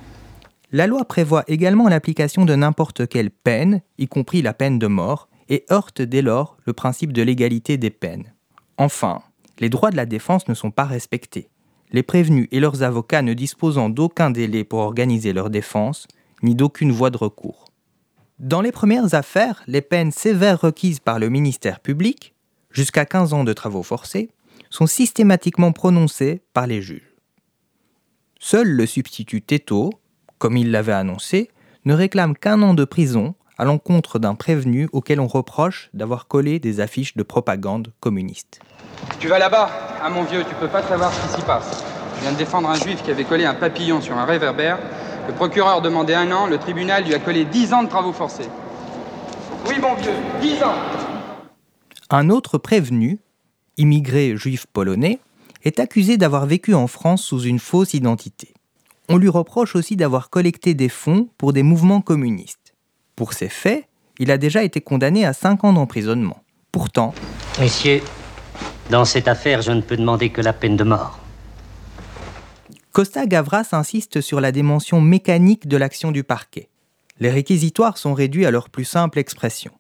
La 0.73 0.87
loi 0.87 1.05
prévoit 1.05 1.45
également 1.47 1.89
l'application 1.89 2.47
de 2.47 2.55
n'importe 2.55 3.07
quelle 3.07 3.31
peine, 3.31 3.83
y 3.99 4.09
compris 4.09 4.41
la 4.41 4.55
peine 4.55 4.79
de 4.79 4.87
mort, 4.87 5.29
et 5.51 5.67
heurte 5.71 6.01
dès 6.01 6.23
lors 6.23 6.57
le 6.65 6.73
principe 6.73 7.13
de 7.13 7.21
l'égalité 7.21 7.77
des 7.77 7.91
peines. 7.91 8.33
Enfin, 8.79 9.21
les 9.59 9.69
droits 9.69 9.91
de 9.91 9.97
la 9.97 10.07
défense 10.07 10.49
ne 10.49 10.55
sont 10.55 10.71
pas 10.71 10.85
respectés. 10.85 11.51
Les 11.93 12.03
prévenus 12.03 12.49
et 12.51 12.61
leurs 12.61 12.83
avocats 12.83 13.23
ne 13.23 13.35
disposant 13.35 13.91
d'aucun 13.91 14.31
délai 14.31 14.65
pour 14.65 14.81
organiser 14.81 15.33
leur 15.33 15.51
défense, 15.51 16.09
ni 16.43 16.55
d'aucune 16.55 16.93
voie 16.93 17.11
de 17.11 17.19
recours. 17.19 17.67
Dans 18.39 18.61
les 18.61 18.73
premières 18.73 19.15
affaires, 19.15 19.63
les 19.67 19.83
peines 19.83 20.11
sévères 20.11 20.61
requises 20.61 21.01
par 21.01 21.19
le 21.19 21.29
ministère 21.29 21.81
public, 21.81 22.35
jusqu'à 22.71 23.05
15 23.05 23.35
ans 23.35 23.45
de 23.45 23.53
travaux 23.53 23.83
forcés, 23.83 24.31
sont 24.71 24.87
systématiquement 24.87 25.73
prononcées 25.73 26.41
par 26.55 26.67
les 26.67 26.81
juges. 26.81 27.15
Seul 28.41 28.69
le 28.69 28.87
substitut 28.87 29.43
Teto, 29.43 29.91
comme 30.39 30.57
il 30.57 30.71
l'avait 30.71 30.93
annoncé, 30.93 31.51
ne 31.85 31.95
réclame 31.95 32.37
qu'un 32.37 32.63
an 32.63 32.75
de 32.75 32.85
prison 32.85 33.35
à 33.63 33.65
l'encontre 33.65 34.19
d'un 34.19 34.35
prévenu 34.35 34.89
auquel 34.91 35.21
on 35.21 35.29
reproche 35.29 35.89
d'avoir 35.95 36.27
collé 36.27 36.59
des 36.59 36.81
affiches 36.81 37.17
de 37.17 37.23
propagande 37.23 37.93
communiste. 38.01 38.59
Tu 39.21 39.29
vas 39.29 39.39
là-bas 39.39 39.71
Ah 40.03 40.11
mon 40.11 40.25
vieux, 40.25 40.43
tu 40.49 40.55
peux 40.57 40.67
pas 40.67 40.83
savoir 40.83 41.13
ce 41.13 41.21
qui 41.21 41.41
s'y 41.41 41.47
passe. 41.47 41.85
Je 42.17 42.23
viens 42.23 42.33
de 42.33 42.39
défendre 42.39 42.69
un 42.69 42.75
juif 42.75 43.05
qui 43.05 43.13
avait 43.13 43.23
collé 43.23 43.45
un 43.45 43.55
papillon 43.55 44.01
sur 44.01 44.19
un 44.19 44.25
réverbère. 44.25 44.81
Le 45.29 45.35
procureur 45.35 45.81
demandait 45.81 46.17
un 46.17 46.33
an, 46.33 46.49
le 46.49 46.59
tribunal 46.59 47.05
lui 47.05 47.15
a 47.15 47.21
collé 47.21 47.45
dix 47.45 47.73
ans 47.73 47.85
de 47.85 47.89
travaux 47.89 48.13
forcés. 48.13 48.49
Oui 49.69 49.77
mon 49.81 49.95
vieux, 49.95 50.11
dix 50.41 50.61
ans 50.65 50.75
Un 52.11 52.31
autre 52.31 52.59
prévenu, 52.59 53.21
immigré 53.77 54.37
juif 54.37 54.67
polonais, 54.73 55.21
est 55.63 55.79
accusé 55.79 56.17
d'avoir 56.17 56.47
vécu 56.47 56.75
en 56.75 56.89
France 56.89 57.23
sous 57.23 57.43
une 57.43 57.61
fausse 57.61 57.95
identité. 57.95 58.55
On 59.09 59.19
lui 59.19 59.29
reproche 59.29 59.77
aussi 59.77 59.95
d'avoir 59.95 60.31
collecté 60.31 60.75
des 60.75 60.89
fonds 60.89 61.29
pour 61.39 61.53
des 61.53 61.63
mouvements 61.63 62.01
communistes. 62.01 62.62
Pour 63.17 63.33
ces 63.33 63.49
faits, 63.49 63.85
il 64.19 64.31
a 64.31 64.39
déjà 64.39 64.63
été 64.63 64.81
condamné 64.81 65.25
à 65.25 65.33
5 65.33 65.65
ans 65.65 65.73
d'emprisonnement. 65.73 66.43
Pourtant, 66.71 67.15
Messieurs, 67.61 68.01
dans 68.91 69.05
cette 69.05 69.29
affaire, 69.29 69.63
je 69.63 69.73
ne 69.73 69.81
peux 69.81 69.97
demander 69.97 70.31
que 70.31 70.41
la 70.41 70.53
peine 70.53 70.77
de 70.77 70.85
mort. 70.85 71.19
Costa 72.93 73.27
Gavras 73.27 73.69
insiste 73.73 74.21
sur 74.21 74.41
la 74.41 74.53
dimension 74.53 75.01
mécanique 75.01 75.67
de 75.67 75.77
l'action 75.77 76.13
du 76.13 76.25
parquet. 76.25 76.69
Les 77.21 77.31
réquisitoires 77.31 77.99
sont 77.99 78.15
réduits 78.15 78.47
à 78.47 78.51
leur 78.51 78.69
plus 78.69 78.85
simple 78.85 79.19
expression. 79.19 79.73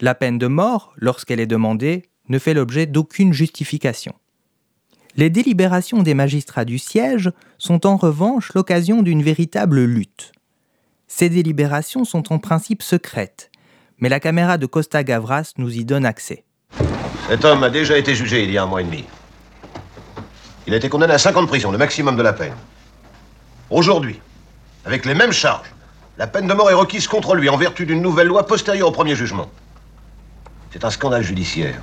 La 0.00 0.14
peine 0.14 0.38
de 0.38 0.46
mort, 0.46 0.92
lorsqu'elle 0.96 1.40
est 1.40 1.46
demandée, 1.46 2.08
ne 2.28 2.38
fait 2.38 2.54
l'objet 2.54 2.86
d'aucune 2.86 3.32
justification. 3.32 4.14
Les 5.16 5.30
délibérations 5.30 6.02
des 6.02 6.14
magistrats 6.14 6.64
du 6.64 6.78
siège 6.78 7.30
sont 7.58 7.86
en 7.86 7.96
revanche 7.96 8.52
l'occasion 8.54 9.02
d'une 9.02 9.22
véritable 9.22 9.84
lutte. 9.84 10.32
Ces 11.12 11.28
délibérations 11.28 12.04
sont 12.04 12.32
en 12.32 12.38
principe 12.38 12.82
secrètes, 12.82 13.50
mais 13.98 14.08
la 14.08 14.20
caméra 14.20 14.58
de 14.58 14.64
Costa 14.64 15.02
Gavras 15.02 15.52
nous 15.58 15.76
y 15.76 15.84
donne 15.84 16.06
accès. 16.06 16.44
Cet 17.28 17.44
homme 17.44 17.64
a 17.64 17.68
déjà 17.68 17.98
été 17.98 18.14
jugé 18.14 18.44
il 18.44 18.50
y 18.52 18.56
a 18.56 18.62
un 18.62 18.66
mois 18.66 18.80
et 18.80 18.84
demi. 18.84 19.04
Il 20.68 20.72
a 20.72 20.76
été 20.76 20.88
condamné 20.88 21.12
à 21.12 21.18
5 21.18 21.36
ans 21.36 21.42
de 21.42 21.48
prison, 21.48 21.72
le 21.72 21.78
maximum 21.78 22.16
de 22.16 22.22
la 22.22 22.32
peine. 22.32 22.54
Aujourd'hui, 23.70 24.20
avec 24.86 25.04
les 25.04 25.14
mêmes 25.14 25.32
charges, 25.32 25.74
la 26.16 26.28
peine 26.28 26.46
de 26.46 26.54
mort 26.54 26.70
est 26.70 26.74
requise 26.74 27.08
contre 27.08 27.34
lui 27.34 27.48
en 27.48 27.56
vertu 27.56 27.86
d'une 27.86 28.00
nouvelle 28.00 28.28
loi 28.28 28.46
postérieure 28.46 28.88
au 28.88 28.92
premier 28.92 29.16
jugement. 29.16 29.50
C'est 30.70 30.84
un 30.84 30.90
scandale 30.90 31.24
judiciaire. 31.24 31.82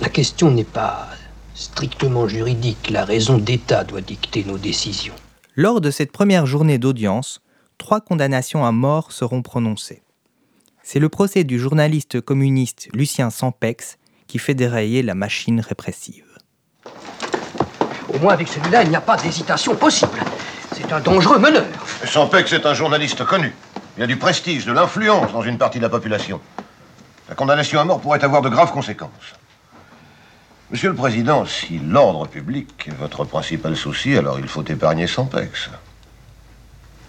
La 0.00 0.08
question 0.08 0.50
n'est 0.50 0.64
pas 0.64 1.08
strictement 1.54 2.26
juridique. 2.26 2.90
La 2.90 3.04
raison 3.04 3.38
d'État 3.38 3.84
doit 3.84 4.02
dicter 4.02 4.44
nos 4.44 4.58
décisions. 4.58 5.14
Lors 5.60 5.80
de 5.80 5.90
cette 5.90 6.12
première 6.12 6.46
journée 6.46 6.78
d'audience, 6.78 7.40
trois 7.78 8.00
condamnations 8.00 8.64
à 8.64 8.70
mort 8.70 9.10
seront 9.10 9.42
prononcées. 9.42 10.04
C'est 10.84 11.00
le 11.00 11.08
procès 11.08 11.42
du 11.42 11.58
journaliste 11.58 12.20
communiste 12.20 12.88
Lucien 12.94 13.28
Sampex 13.28 13.98
qui 14.28 14.38
fait 14.38 14.54
dérailler 14.54 15.02
la 15.02 15.16
machine 15.16 15.58
répressive. 15.58 16.38
Au 18.14 18.20
moins 18.20 18.34
avec 18.34 18.46
celui-là, 18.46 18.84
il 18.84 18.90
n'y 18.90 18.94
a 18.94 19.00
pas 19.00 19.16
d'hésitation 19.16 19.74
possible. 19.74 20.20
C'est 20.76 20.92
un 20.92 21.00
dangereux 21.00 21.40
meneur. 21.40 21.66
Sampex 22.04 22.52
est 22.52 22.64
un 22.64 22.74
journaliste 22.74 23.24
connu. 23.24 23.52
Il 23.96 24.04
a 24.04 24.06
du 24.06 24.16
prestige, 24.16 24.64
de 24.64 24.70
l'influence 24.70 25.32
dans 25.32 25.42
une 25.42 25.58
partie 25.58 25.78
de 25.78 25.82
la 25.82 25.90
population. 25.90 26.40
La 27.28 27.34
condamnation 27.34 27.80
à 27.80 27.84
mort 27.84 28.00
pourrait 28.00 28.22
avoir 28.22 28.42
de 28.42 28.48
graves 28.48 28.70
conséquences. 28.70 29.34
Monsieur 30.70 30.90
le 30.90 30.94
Président, 30.94 31.46
si 31.46 31.78
l'ordre 31.78 32.26
public 32.26 32.68
est 32.88 32.94
votre 32.94 33.24
principal 33.24 33.74
souci, 33.74 34.14
alors 34.18 34.38
il 34.38 34.46
faut 34.46 34.62
épargner 34.64 35.06
Sampex. 35.06 35.70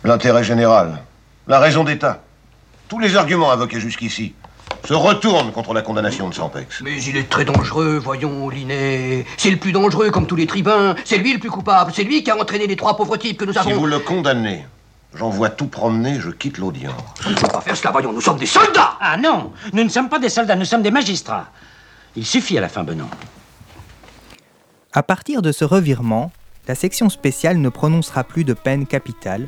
L'intérêt 0.05 0.45
général, 0.45 0.99
la 1.45 1.59
raison 1.59 1.83
d'État, 1.83 2.23
tous 2.87 2.99
les 2.99 3.17
arguments 3.17 3.51
invoqués 3.51 3.81
jusqu'ici 3.81 4.33
se 4.87 4.93
retournent 4.93 5.51
contre 5.51 5.73
la 5.73 5.81
condamnation 5.81 6.29
de 6.29 6.33
Sampex. 6.33 6.79
Mais 6.81 7.03
il 7.03 7.17
est 7.17 7.27
très 7.27 7.43
dangereux, 7.43 7.99
voyons, 8.01 8.47
Linet. 8.47 9.25
C'est 9.35 9.51
le 9.51 9.57
plus 9.57 9.73
dangereux, 9.73 10.09
comme 10.09 10.25
tous 10.25 10.37
les 10.37 10.47
tribuns. 10.47 10.95
C'est 11.03 11.17
lui 11.17 11.33
le 11.33 11.39
plus 11.39 11.51
coupable. 11.51 11.91
C'est 11.93 12.05
lui 12.05 12.23
qui 12.23 12.31
a 12.31 12.37
entraîné 12.37 12.65
les 12.65 12.77
trois 12.77 12.95
pauvres 12.95 13.17
types 13.17 13.39
que 13.39 13.43
nous 13.43 13.57
avons. 13.57 13.71
Si 13.71 13.75
vous 13.75 13.87
le 13.87 13.99
condamnez, 13.99 14.65
j'envoie 15.13 15.49
tout 15.49 15.67
promener, 15.67 16.17
je 16.21 16.29
quitte 16.29 16.59
l'audience. 16.59 16.93
On 17.27 17.31
ne 17.31 17.35
peut 17.35 17.47
pas 17.49 17.59
faire 17.59 17.75
cela, 17.75 17.91
voyons, 17.91 18.13
nous 18.13 18.21
sommes 18.21 18.39
des 18.39 18.45
soldats 18.45 18.93
Ah 19.01 19.17
non, 19.17 19.51
nous 19.73 19.83
ne 19.83 19.89
sommes 19.89 20.07
pas 20.07 20.19
des 20.19 20.29
soldats, 20.29 20.55
nous 20.55 20.63
sommes 20.63 20.81
des 20.81 20.91
magistrats. 20.91 21.47
Il 22.15 22.25
suffit 22.25 22.57
à 22.57 22.61
la 22.61 22.69
fin, 22.69 22.83
Benoît. 22.83 23.09
À 24.91 25.03
partir 25.03 25.43
de 25.43 25.51
ce 25.51 25.65
revirement, 25.65 26.31
la 26.67 26.73
section 26.73 27.09
spéciale 27.09 27.59
ne 27.59 27.69
prononcera 27.69 28.23
plus 28.23 28.43
de 28.43 28.53
peine 28.53 28.87
capitale, 28.87 29.47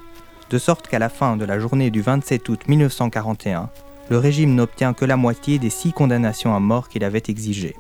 de 0.51 0.57
sorte 0.59 0.87
qu'à 0.87 0.99
la 0.99 1.09
fin 1.09 1.35
de 1.35 1.45
la 1.45 1.57
journée 1.57 1.89
du 1.89 2.03
27 2.03 2.47
août 2.47 2.61
1941, 2.67 3.71
le 4.11 4.17
régime 4.19 4.53
n'obtient 4.53 4.93
que 4.93 5.03
la 5.03 5.17
moitié 5.17 5.57
des 5.57 5.71
six 5.71 5.93
condamnations 5.93 6.55
à 6.55 6.59
mort 6.59 6.89
qu'il 6.89 7.03
avait 7.03 7.23
exigées. 7.27 7.75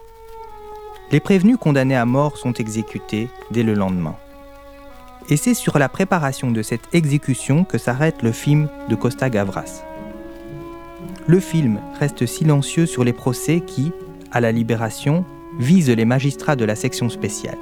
Les 1.11 1.19
prévenus 1.19 1.57
condamnés 1.57 1.95
à 1.95 2.05
mort 2.05 2.37
sont 2.37 2.53
exécutés 2.53 3.29
dès 3.51 3.61
le 3.61 3.75
lendemain. 3.75 4.15
Et 5.29 5.37
c'est 5.37 5.53
sur 5.53 5.77
la 5.77 5.87
préparation 5.87 6.49
de 6.49 6.63
cette 6.63 6.87
exécution 6.93 7.63
que 7.63 7.77
s'arrête 7.77 8.23
le 8.23 8.31
film 8.31 8.69
de 8.89 8.95
Costa 8.95 9.29
Gavras. 9.29 9.83
Le 11.27 11.39
film 11.39 11.79
reste 11.99 12.25
silencieux 12.25 12.87
sur 12.87 13.03
les 13.03 13.13
procès 13.13 13.59
qui, 13.59 13.91
à 14.31 14.39
la 14.39 14.51
libération, 14.51 15.25
visent 15.61 15.91
les 15.91 16.05
magistrats 16.05 16.55
de 16.55 16.65
la 16.65 16.75
section 16.75 17.07
spéciale. 17.07 17.57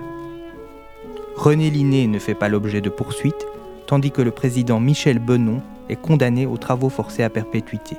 René 1.36 1.70
Linné 1.70 2.08
ne 2.08 2.18
fait 2.18 2.34
pas 2.34 2.48
l'objet 2.48 2.80
de 2.80 2.90
poursuites, 2.90 3.46
tandis 3.88 4.12
que 4.12 4.22
le 4.22 4.32
président 4.32 4.80
Michel 4.80 5.20
Benon 5.20 5.62
est 5.90 6.02
condamné 6.02 6.46
aux 6.46 6.58
travaux 6.58 6.90
forcés 6.90 7.24
à 7.24 7.30
perpétuité. 7.30 7.98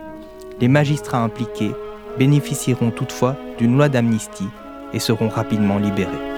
Les 0.59 0.69
magistrats 0.69 1.23
impliqués 1.23 1.73
bénéficieront 2.19 2.91
toutefois 2.91 3.37
d'une 3.59 3.77
loi 3.77 3.89
d'amnistie 3.91 4.49
et 4.95 4.99
seront 4.99 5.29
rapidement 5.29 5.79
libérés. 5.79 6.30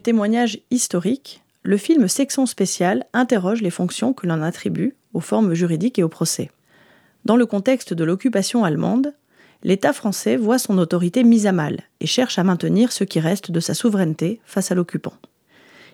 Témoignage 0.00 0.60
historique, 0.70 1.42
le 1.62 1.76
film 1.76 2.08
Section 2.08 2.46
spéciale 2.46 3.04
interroge 3.12 3.62
les 3.62 3.70
fonctions 3.70 4.12
que 4.12 4.26
l'on 4.26 4.42
attribue 4.42 4.94
aux 5.12 5.20
formes 5.20 5.54
juridiques 5.54 5.98
et 5.98 6.02
au 6.02 6.08
procès. 6.08 6.50
Dans 7.24 7.36
le 7.36 7.46
contexte 7.46 7.92
de 7.92 8.04
l'occupation 8.04 8.64
allemande, 8.64 9.14
l'État 9.62 9.92
français 9.92 10.36
voit 10.36 10.58
son 10.58 10.78
autorité 10.78 11.22
mise 11.22 11.46
à 11.46 11.52
mal 11.52 11.82
et 12.00 12.06
cherche 12.06 12.38
à 12.38 12.44
maintenir 12.44 12.92
ce 12.92 13.04
qui 13.04 13.20
reste 13.20 13.50
de 13.50 13.60
sa 13.60 13.74
souveraineté 13.74 14.40
face 14.44 14.72
à 14.72 14.74
l'occupant. 14.74 15.14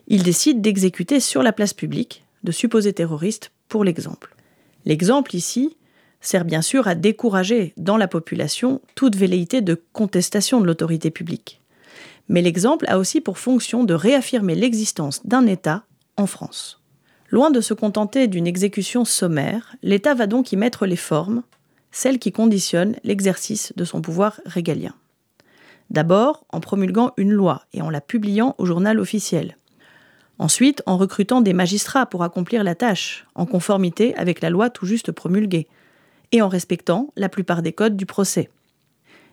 Il 0.07 0.23
décide 0.23 0.61
d'exécuter 0.61 1.19
sur 1.19 1.43
la 1.43 1.53
place 1.53 1.75
publique 1.75 2.25
de 2.45 2.53
supposés 2.53 2.93
terroristes 2.93 3.51
pour 3.69 3.83
l'exemple. 3.83 4.37
L'exemple 4.85 5.35
ici 5.35 5.77
sert 6.21 6.45
bien 6.45 6.63
sûr 6.63 6.87
à 6.87 6.95
décourager 6.95 7.73
dans 7.77 7.97
la 7.97 8.09
population 8.09 8.81
toute 8.95 9.17
velléité 9.17 9.63
de 9.63 9.81
contestation 9.93 10.61
de 10.61 10.67
l'autorité 10.67 11.11
publique. 11.11 11.61
Mais 12.29 12.43
l'exemple 12.43 12.87
a 12.89 12.99
aussi 12.99 13.21
pour 13.21 13.39
fonction 13.39 13.85
de 13.85 13.95
réaffirmer 13.95 14.55
l'existence 14.55 15.25
d'un 15.27 15.47
État 15.47 15.85
en 16.17 16.27
France. 16.27 16.81
Loin 17.31 17.51
de 17.51 17.61
se 17.61 17.75
contenter 17.75 18.29
d'une 18.29 18.47
exécution 18.47 19.05
sommaire, 19.05 19.77
l'État 19.83 20.15
va 20.15 20.27
donc 20.27 20.53
y 20.53 20.57
mettre 20.57 20.87
les 20.87 20.97
formes, 20.97 21.43
celles 21.91 22.19
qui 22.19 22.33
conditionnent 22.33 22.97
l'exercice 23.05 23.73
de 23.77 23.85
son 23.85 24.01
pouvoir 24.01 24.41
régalien. 24.45 24.95
D'abord 25.91 26.45
en 26.51 26.61
promulguant 26.61 27.13
une 27.17 27.33
loi 27.33 27.63
et 27.73 27.83
en 27.83 27.91
la 27.91 28.01
publiant 28.01 28.55
au 28.59 28.67
journal 28.67 28.99
officiel. 28.99 29.57
Ensuite 30.39 30.83
en 30.87 30.97
recrutant 30.97 31.41
des 31.41 31.53
magistrats 31.53 32.07
pour 32.07 32.23
accomplir 32.23 32.65
la 32.65 32.75
tâche, 32.75 33.27
en 33.35 33.47
conformité 33.47 34.15
avec 34.17 34.41
la 34.41 34.51
loi 34.51 34.69
tout 34.69 34.85
juste 34.85 35.13
promulguée, 35.13 35.69
et 36.33 36.43
en 36.43 36.49
respectant 36.49 37.13
la 37.17 37.29
plupart 37.29 37.63
des 37.63 37.73
codes 37.73 37.97
du 37.97 38.05
procès. 38.05 38.51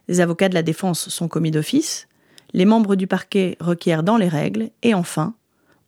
Les 0.08 0.22
avocats 0.22 0.50
de 0.50 0.54
la 0.54 0.64
défense 0.64 1.10
sont 1.10 1.28
commis 1.28 1.52
d'office, 1.52 2.08
les 2.54 2.66
membres 2.66 2.96
du 2.96 3.08
parquet 3.08 3.58
requièrent 3.60 4.04
dans 4.04 4.18
les 4.18 4.28
règles, 4.28 4.70
et 4.82 4.94
enfin, 4.94 5.34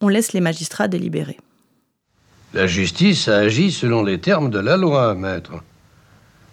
on 0.02 0.08
laisse 0.08 0.34
les 0.34 0.42
magistrats 0.42 0.88
délibérer. 0.88 1.38
La 2.54 2.68
justice 2.68 3.28
a 3.28 3.38
agi 3.38 3.72
selon 3.72 4.04
les 4.04 4.20
termes 4.20 4.50
de 4.50 4.60
la 4.60 4.78
loi, 4.78 5.14
maître. 5.16 5.54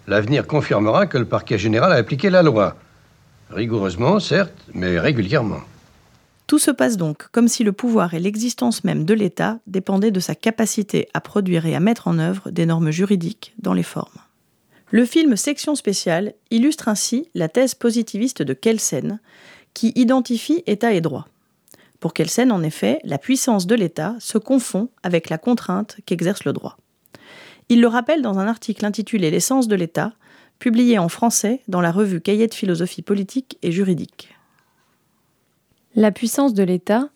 L'avenir 0.07 0.45
confirmera 0.45 1.07
que 1.07 1.17
le 1.17 1.25
parquet 1.25 1.57
général 1.57 1.91
a 1.91 1.95
appliqué 1.95 2.29
la 2.29 2.43
loi. 2.43 2.75
Rigoureusement, 3.49 4.19
certes, 4.19 4.65
mais 4.73 4.99
régulièrement. 4.99 5.61
Tout 6.45 6.59
se 6.59 6.71
passe 6.71 6.97
donc 6.97 7.29
comme 7.31 7.47
si 7.47 7.63
le 7.63 7.71
pouvoir 7.71 8.13
et 8.13 8.19
l'existence 8.19 8.83
même 8.83 9.05
de 9.05 9.13
l'État 9.13 9.59
dépendaient 9.65 10.11
de 10.11 10.19
sa 10.19 10.35
capacité 10.35 11.07
à 11.13 11.21
produire 11.21 11.65
et 11.65 11.75
à 11.75 11.79
mettre 11.79 12.07
en 12.07 12.19
œuvre 12.19 12.51
des 12.51 12.65
normes 12.65 12.91
juridiques 12.91 13.53
dans 13.59 13.73
les 13.73 13.83
formes. 13.83 14.19
Le 14.91 15.05
film 15.05 15.37
Section 15.37 15.73
spéciale 15.73 16.33
illustre 16.51 16.89
ainsi 16.89 17.29
la 17.33 17.47
thèse 17.47 17.73
positiviste 17.73 18.41
de 18.41 18.53
Kelsen, 18.53 19.19
qui 19.73 19.91
identifie 19.95 20.63
État 20.67 20.93
et 20.93 21.01
droit. 21.01 21.27
Pour 21.99 22.13
Kelsen, 22.13 22.51
en 22.51 22.63
effet, 22.63 22.99
la 23.03 23.17
puissance 23.17 23.65
de 23.65 23.75
l'État 23.75 24.15
se 24.19 24.37
confond 24.37 24.89
avec 25.03 25.29
la 25.29 25.37
contrainte 25.37 25.97
qu'exerce 26.05 26.43
le 26.43 26.53
droit. 26.53 26.77
Il 27.69 27.81
le 27.81 27.87
rappelle 27.87 28.21
dans 28.21 28.39
un 28.39 28.47
article 28.47 28.85
intitulé 28.85 29.31
L'essence 29.31 29.67
de 29.67 29.75
l'État, 29.75 30.13
publié 30.59 30.99
en 30.99 31.09
français 31.09 31.61
dans 31.67 31.81
la 31.81 31.91
revue 31.91 32.21
Cahiers 32.21 32.47
de 32.47 32.53
philosophie 32.53 33.01
politique 33.01 33.57
et 33.61 33.71
juridique. 33.71 34.35
La 35.95 36.11
puissance 36.11 36.53
de 36.53 36.63
l'État 36.63 37.09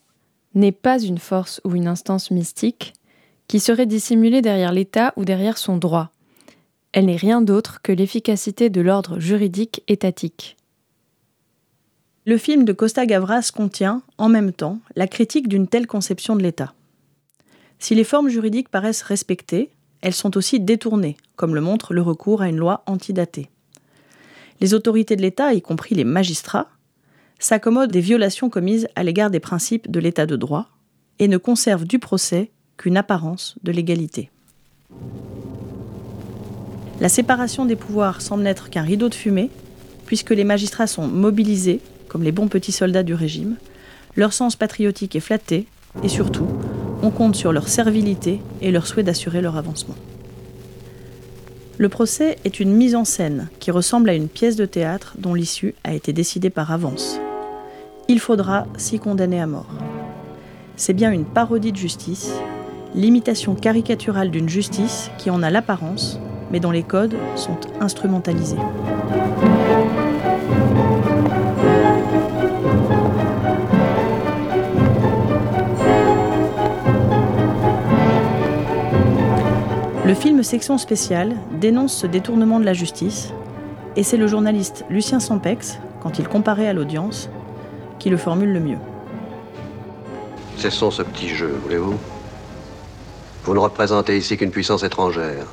n'est 0.53 0.71
pas 0.71 0.99
une 0.99 1.17
force 1.17 1.61
ou 1.63 1.75
une 1.75 1.87
instance 1.87 2.31
mystique 2.31 2.93
qui 3.47 3.59
serait 3.59 3.85
dissimulée 3.85 4.41
derrière 4.41 4.71
l'État 4.71 5.13
ou 5.15 5.25
derrière 5.25 5.57
son 5.57 5.77
droit. 5.77 6.11
Elle 6.91 7.05
n'est 7.05 7.15
rien 7.15 7.41
d'autre 7.41 7.81
que 7.81 7.91
l'efficacité 7.91 8.69
de 8.69 8.81
l'ordre 8.81 9.19
juridique 9.19 9.83
étatique. 9.87 10.57
Le 12.27 12.37
film 12.37 12.65
de 12.65 12.73
Costa 12.73 13.05
Gavras 13.05 13.51
contient, 13.55 14.01
en 14.17 14.27
même 14.27 14.51
temps, 14.51 14.79
la 14.97 15.07
critique 15.07 15.47
d'une 15.47 15.69
telle 15.69 15.87
conception 15.87 16.35
de 16.35 16.43
l'État. 16.43 16.73
Si 17.79 17.95
les 17.95 18.03
formes 18.03 18.27
juridiques 18.27 18.67
paraissent 18.67 19.01
respectées, 19.01 19.69
elles 20.01 20.13
sont 20.13 20.35
aussi 20.35 20.59
détournées, 20.59 21.15
comme 21.37 21.55
le 21.55 21.61
montre 21.61 21.93
le 21.93 22.01
recours 22.01 22.41
à 22.41 22.49
une 22.49 22.57
loi 22.57 22.83
antidatée. 22.85 23.47
Les 24.59 24.73
autorités 24.73 25.15
de 25.15 25.21
l'État, 25.21 25.53
y 25.53 25.61
compris 25.61 25.95
les 25.95 26.03
magistrats, 26.03 26.67
s'accommodent 27.39 27.93
des 27.93 28.01
violations 28.01 28.49
commises 28.49 28.89
à 28.97 29.03
l'égard 29.03 29.29
des 29.29 29.39
principes 29.39 29.89
de 29.89 30.01
l'État 30.01 30.25
de 30.25 30.35
droit 30.35 30.67
et 31.19 31.29
ne 31.29 31.37
conservent 31.37 31.85
du 31.85 31.97
procès 31.97 32.51
qu'une 32.75 32.97
apparence 32.97 33.55
de 33.63 33.71
l'égalité. 33.71 34.31
La 36.99 37.07
séparation 37.07 37.65
des 37.65 37.77
pouvoirs 37.77 38.21
semble 38.21 38.43
n'être 38.43 38.69
qu'un 38.69 38.81
rideau 38.81 39.07
de 39.07 39.15
fumée, 39.15 39.49
puisque 40.05 40.31
les 40.31 40.43
magistrats 40.43 40.87
sont 40.87 41.07
mobilisés 41.07 41.79
comme 42.07 42.23
les 42.23 42.31
bons 42.31 42.47
petits 42.47 42.71
soldats 42.71 43.03
du 43.03 43.13
régime, 43.13 43.55
leur 44.15 44.33
sens 44.33 44.55
patriotique 44.55 45.15
est 45.15 45.21
flatté, 45.21 45.67
et 46.03 46.09
surtout, 46.09 46.47
on 47.01 47.11
compte 47.11 47.35
sur 47.35 47.51
leur 47.53 47.67
servilité 47.67 48.41
et 48.61 48.71
leur 48.71 48.87
souhait 48.87 49.03
d'assurer 49.03 49.41
leur 49.41 49.57
avancement. 49.57 49.95
Le 51.77 51.89
procès 51.89 52.37
est 52.43 52.59
une 52.59 52.73
mise 52.73 52.95
en 52.95 53.05
scène 53.05 53.49
qui 53.59 53.69
ressemble 53.69 54.09
à 54.09 54.15
une 54.15 54.29
pièce 54.29 54.55
de 54.55 54.65
théâtre 54.65 55.13
dont 55.19 55.35
l'issue 55.35 55.75
a 55.83 55.93
été 55.93 56.11
décidée 56.11 56.49
par 56.49 56.71
avance. 56.71 57.19
Il 58.07 58.19
faudra 58.19 58.65
s'y 58.77 58.99
condamner 58.99 59.39
à 59.39 59.45
mort. 59.45 59.69
C'est 60.75 60.93
bien 60.93 61.11
une 61.11 61.25
parodie 61.25 61.71
de 61.71 61.77
justice, 61.77 62.31
l'imitation 62.95 63.53
caricaturale 63.53 64.31
d'une 64.31 64.49
justice 64.49 65.11
qui 65.19 65.29
en 65.29 65.43
a 65.43 65.51
l'apparence, 65.51 66.19
mais 66.51 66.59
dont 66.59 66.71
les 66.71 66.83
codes 66.83 67.15
sont 67.35 67.57
instrumentalisés. 67.79 68.57
Le 80.07 80.13
film 80.13 80.41
Section 80.41 80.77
spéciale 80.77 81.35
dénonce 81.59 81.93
ce 81.93 82.07
détournement 82.07 82.61
de 82.61 82.65
la 82.65 82.71
justice, 82.71 83.33
et 83.97 84.03
c'est 84.03 84.15
le 84.15 84.25
journaliste 84.25 84.85
Lucien 84.89 85.19
Sampex, 85.19 85.79
quand 86.01 86.17
il 86.17 86.29
comparait 86.29 86.69
à 86.69 86.71
l'audience, 86.71 87.29
qui 87.99 88.09
le 88.09 88.15
formule 88.15 88.53
le 88.53 88.61
mieux. 88.61 88.77
Cessons 90.55 90.91
ce 90.91 91.01
petit 91.01 91.27
jeu, 91.27 91.59
voulez-vous? 91.61 91.99
Vous 93.43 93.53
ne 93.53 93.59
représentez 93.59 94.17
ici 94.17 94.37
qu'une 94.37 94.49
puissance 94.49 94.83
étrangère, 94.83 95.45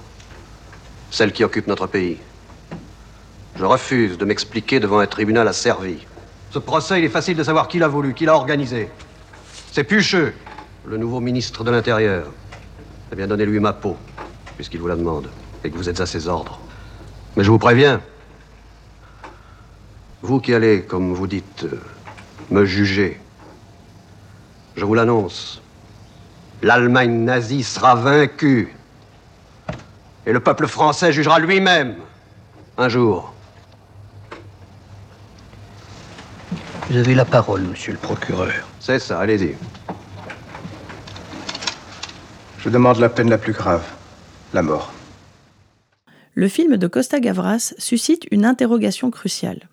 celle 1.10 1.32
qui 1.32 1.42
occupe 1.42 1.66
notre 1.66 1.88
pays. 1.88 2.18
Je 3.56 3.64
refuse 3.64 4.18
de 4.18 4.24
m'expliquer 4.24 4.78
devant 4.78 5.00
un 5.00 5.06
tribunal 5.08 5.48
asservi. 5.48 5.96
Ce 6.52 6.60
procès, 6.60 7.00
il 7.00 7.04
est 7.04 7.08
facile 7.08 7.36
de 7.36 7.42
savoir 7.42 7.66
qui 7.66 7.80
l'a 7.80 7.88
voulu, 7.88 8.14
qui 8.14 8.24
l'a 8.24 8.36
organisé. 8.36 8.88
C'est 9.72 9.82
Pucheux, 9.82 10.32
le 10.86 10.96
nouveau 10.96 11.18
ministre 11.18 11.64
de 11.64 11.72
l'Intérieur. 11.72 12.28
Eh 13.10 13.16
bien, 13.16 13.26
donnez-lui 13.26 13.58
ma 13.58 13.72
peau 13.72 13.96
puisqu'il 14.56 14.80
vous 14.80 14.88
la 14.88 14.96
demande, 14.96 15.30
et 15.62 15.70
que 15.70 15.76
vous 15.76 15.88
êtes 15.88 16.00
à 16.00 16.06
ses 16.06 16.28
ordres. 16.28 16.58
Mais 17.36 17.44
je 17.44 17.50
vous 17.50 17.58
préviens, 17.58 18.00
vous 20.22 20.40
qui 20.40 20.54
allez, 20.54 20.82
comme 20.82 21.12
vous 21.14 21.26
dites, 21.26 21.64
euh, 21.64 21.80
me 22.50 22.64
juger, 22.64 23.20
je 24.76 24.84
vous 24.84 24.94
l'annonce, 24.94 25.62
l'Allemagne 26.62 27.24
nazie 27.24 27.62
sera 27.62 27.94
vaincue. 27.94 28.74
Et 30.26 30.32
le 30.32 30.40
peuple 30.40 30.66
français 30.66 31.12
jugera 31.12 31.38
lui-même, 31.38 31.96
un 32.78 32.88
jour. 32.88 33.32
Vous 36.88 36.96
avez 36.96 37.14
la 37.14 37.24
parole, 37.24 37.62
monsieur 37.62 37.92
le 37.92 37.98
procureur. 37.98 38.52
C'est 38.78 38.98
ça, 38.98 39.18
allez-y. 39.18 39.56
Je 42.58 42.68
demande 42.68 42.98
la 42.98 43.08
peine 43.08 43.28
la 43.28 43.38
plus 43.38 43.52
grave 43.52 43.82
la 44.54 44.62
mort. 44.62 44.92
Le 46.34 46.48
film 46.48 46.76
de 46.76 46.86
Costa 46.86 47.20
Gavras 47.20 47.74
suscite 47.76 48.26
une 48.30 48.44
interrogation 48.44 49.10
cruciale. 49.10 49.68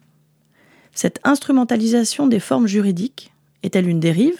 Cette 0.93 1.19
instrumentalisation 1.23 2.27
des 2.27 2.39
formes 2.39 2.67
juridiques 2.67 3.31
est-elle 3.63 3.87
une 3.87 3.99
dérive, 3.99 4.39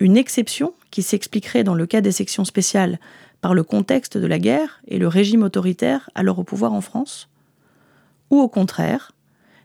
une 0.00 0.16
exception 0.16 0.74
qui 0.90 1.02
s'expliquerait 1.02 1.64
dans 1.64 1.74
le 1.74 1.86
cas 1.86 2.00
des 2.00 2.12
sections 2.12 2.44
spéciales 2.44 2.98
par 3.40 3.54
le 3.54 3.62
contexte 3.62 4.18
de 4.18 4.26
la 4.26 4.38
guerre 4.38 4.80
et 4.88 4.98
le 4.98 5.08
régime 5.08 5.42
autoritaire 5.44 6.10
alors 6.14 6.38
au 6.40 6.44
pouvoir 6.44 6.72
en 6.72 6.80
France? 6.80 7.28
Ou 8.30 8.40
au 8.40 8.48
contraire, 8.48 9.12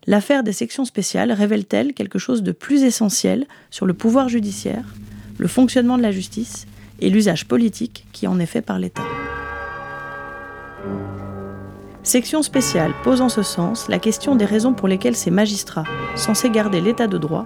l'affaire 0.06 0.43
des 0.43 0.54
sections 0.54 0.86
spéciales 0.86 1.32
révèle-t-elle 1.32 1.93
quelque 1.93 2.19
chose 2.19 2.43
de 2.43 2.52
plus 2.52 2.84
essentiel 2.84 3.47
sur 3.71 3.86
le 3.86 3.93
pouvoir 3.93 4.30
judiciaire, 4.30 4.93
le 5.38 5.47
fonctionnement 5.47 5.97
de 5.97 6.04
la 6.04 6.12
justice 6.12 6.67
et 6.99 7.10
l'usage 7.10 7.47
politique 7.47 8.06
qui 8.13 8.28
en 8.28 8.39
est 8.39 8.45
fait 8.45 8.62
par 8.62 8.80
l'État? 8.80 9.04
Section 12.04 12.43
spéciale 12.43 12.91
pose 13.04 13.22
en 13.22 13.30
ce 13.30 13.43
sens 13.43 13.88
la 13.88 13.98
question 13.98 14.36
des 14.36 14.46
raisons 14.46 14.74
pour 14.74 14.88
lesquelles 14.88 15.15
ces 15.15 15.32
magistrats, 15.32 15.86
censés 16.15 16.50
garder 16.50 16.82
l'état 16.82 17.08
de 17.08 17.17
droit, 17.17 17.46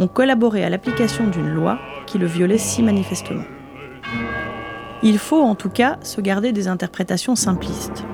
ont 0.00 0.08
collaboré 0.08 0.64
à 0.64 0.70
l'application 0.70 1.28
d'une 1.28 1.48
loi 1.48 1.78
qui 2.06 2.18
le 2.18 2.26
violait 2.26 2.58
si 2.58 2.82
manifestement. 2.82 3.44
Il 5.02 5.18
faut 5.18 5.40
en 5.40 5.54
tout 5.54 5.68
cas 5.68 5.98
se 6.02 6.20
garder 6.20 6.52
des 6.52 6.68
interprétations 6.68 7.36
simplistes. 7.36 8.04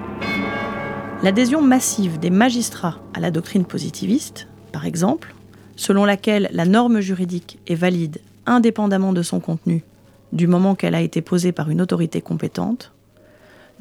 L'adhésion 1.22 1.62
massive 1.62 2.18
des 2.18 2.30
magistrats 2.30 2.98
à 3.14 3.20
la 3.20 3.30
doctrine 3.30 3.64
positiviste, 3.64 4.48
par 4.72 4.84
exemple, 4.84 5.34
selon 5.76 6.04
laquelle 6.04 6.48
la 6.52 6.66
norme 6.66 7.00
juridique 7.00 7.58
est 7.66 7.76
valide 7.76 8.20
indépendamment 8.44 9.12
de 9.12 9.22
son 9.22 9.40
contenu 9.40 9.84
du 10.32 10.46
moment 10.46 10.74
qu'elle 10.74 10.94
a 10.94 11.00
été 11.00 11.22
posée 11.22 11.52
par 11.52 11.70
une 11.70 11.80
autorité 11.80 12.20
compétente, 12.20 12.92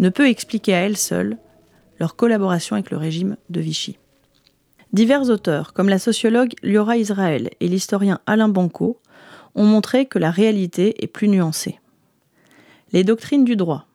ne 0.02 0.10
peut 0.10 0.28
expliquer 0.28 0.74
à 0.74 0.80
elle 0.80 0.98
seule 0.98 1.38
leur 2.00 2.16
collaboration 2.16 2.76
avec 2.76 2.92
le 2.92 2.98
régime 2.98 3.38
de 3.50 3.62
Vichy. 3.62 3.98
Divers 4.92 5.30
auteurs, 5.30 5.72
comme 5.72 5.88
la 5.88 6.00
sociologue 6.00 6.54
Liora 6.64 6.98
Israël 6.98 7.52
et 7.62 7.68
l'historien 7.70 8.20
Alain 8.26 8.50
Banco, 8.50 9.00
ont 9.56 9.64
montré 9.64 10.06
que 10.08 10.20
la 10.20 10.32
réalité 10.32 11.02
est 11.04 11.08
plus 11.08 11.30
nuancée. 11.30 11.80
Les 12.92 13.06
doctrines 13.06 13.46
du 13.46 13.56
droit, 13.56 13.86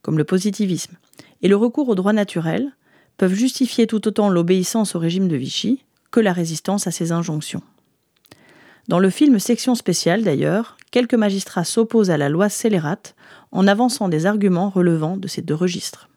comme 0.00 0.16
le 0.16 0.24
positivisme 0.24 0.94
et 1.42 1.48
le 1.48 1.56
recours 1.56 1.88
au 1.88 1.94
droit 1.94 2.14
naturel, 2.14 2.72
peuvent 3.18 3.34
justifier 3.34 3.86
tout 3.86 4.06
autant 4.08 4.30
l'obéissance 4.30 4.94
au 4.94 4.98
régime 4.98 5.28
de 5.28 5.36
Vichy 5.36 5.84
que 6.10 6.20
la 6.20 6.32
résistance 6.32 6.86
à 6.86 6.90
ses 6.90 7.12
injonctions. 7.12 7.62
Dans 8.88 9.00
le 9.00 9.10
film 9.10 9.38
Section 9.38 9.74
spéciale, 9.74 10.22
d'ailleurs, 10.22 10.75
quelques 10.90 11.14
magistrats 11.14 11.64
s'opposent 11.64 12.10
à 12.10 12.16
la 12.16 12.28
loi 12.28 12.48
scélérate 12.48 13.14
en 13.52 13.66
avançant 13.66 14.08
des 14.08 14.26
arguments 14.26 14.70
relevant 14.70 15.16
de 15.16 15.28
ces 15.28 15.42
deux 15.42 15.54
registres. 15.54 16.08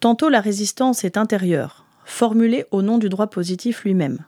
Tantôt 0.00 0.28
la 0.28 0.40
résistance 0.40 1.04
est 1.04 1.16
intérieure, 1.16 1.84
formulée 2.04 2.64
au 2.70 2.82
nom 2.82 2.98
du 2.98 3.08
droit 3.08 3.28
positif 3.28 3.84
lui-même. 3.84 4.18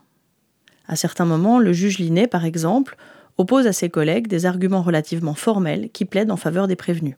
À 0.87 0.97
certains 0.97 1.25
moments, 1.25 1.59
le 1.59 1.73
juge 1.73 1.99
Linet, 1.99 2.27
par 2.27 2.45
exemple, 2.45 2.97
oppose 3.38 3.66
à 3.66 3.73
ses 3.73 3.88
collègues 3.88 4.27
des 4.27 4.47
arguments 4.47 4.83
relativement 4.83 5.35
formels 5.35 5.88
qui 5.90 6.05
plaident 6.05 6.31
en 6.31 6.37
faveur 6.37 6.68
des 6.68 6.77
prévenus. 6.77 7.16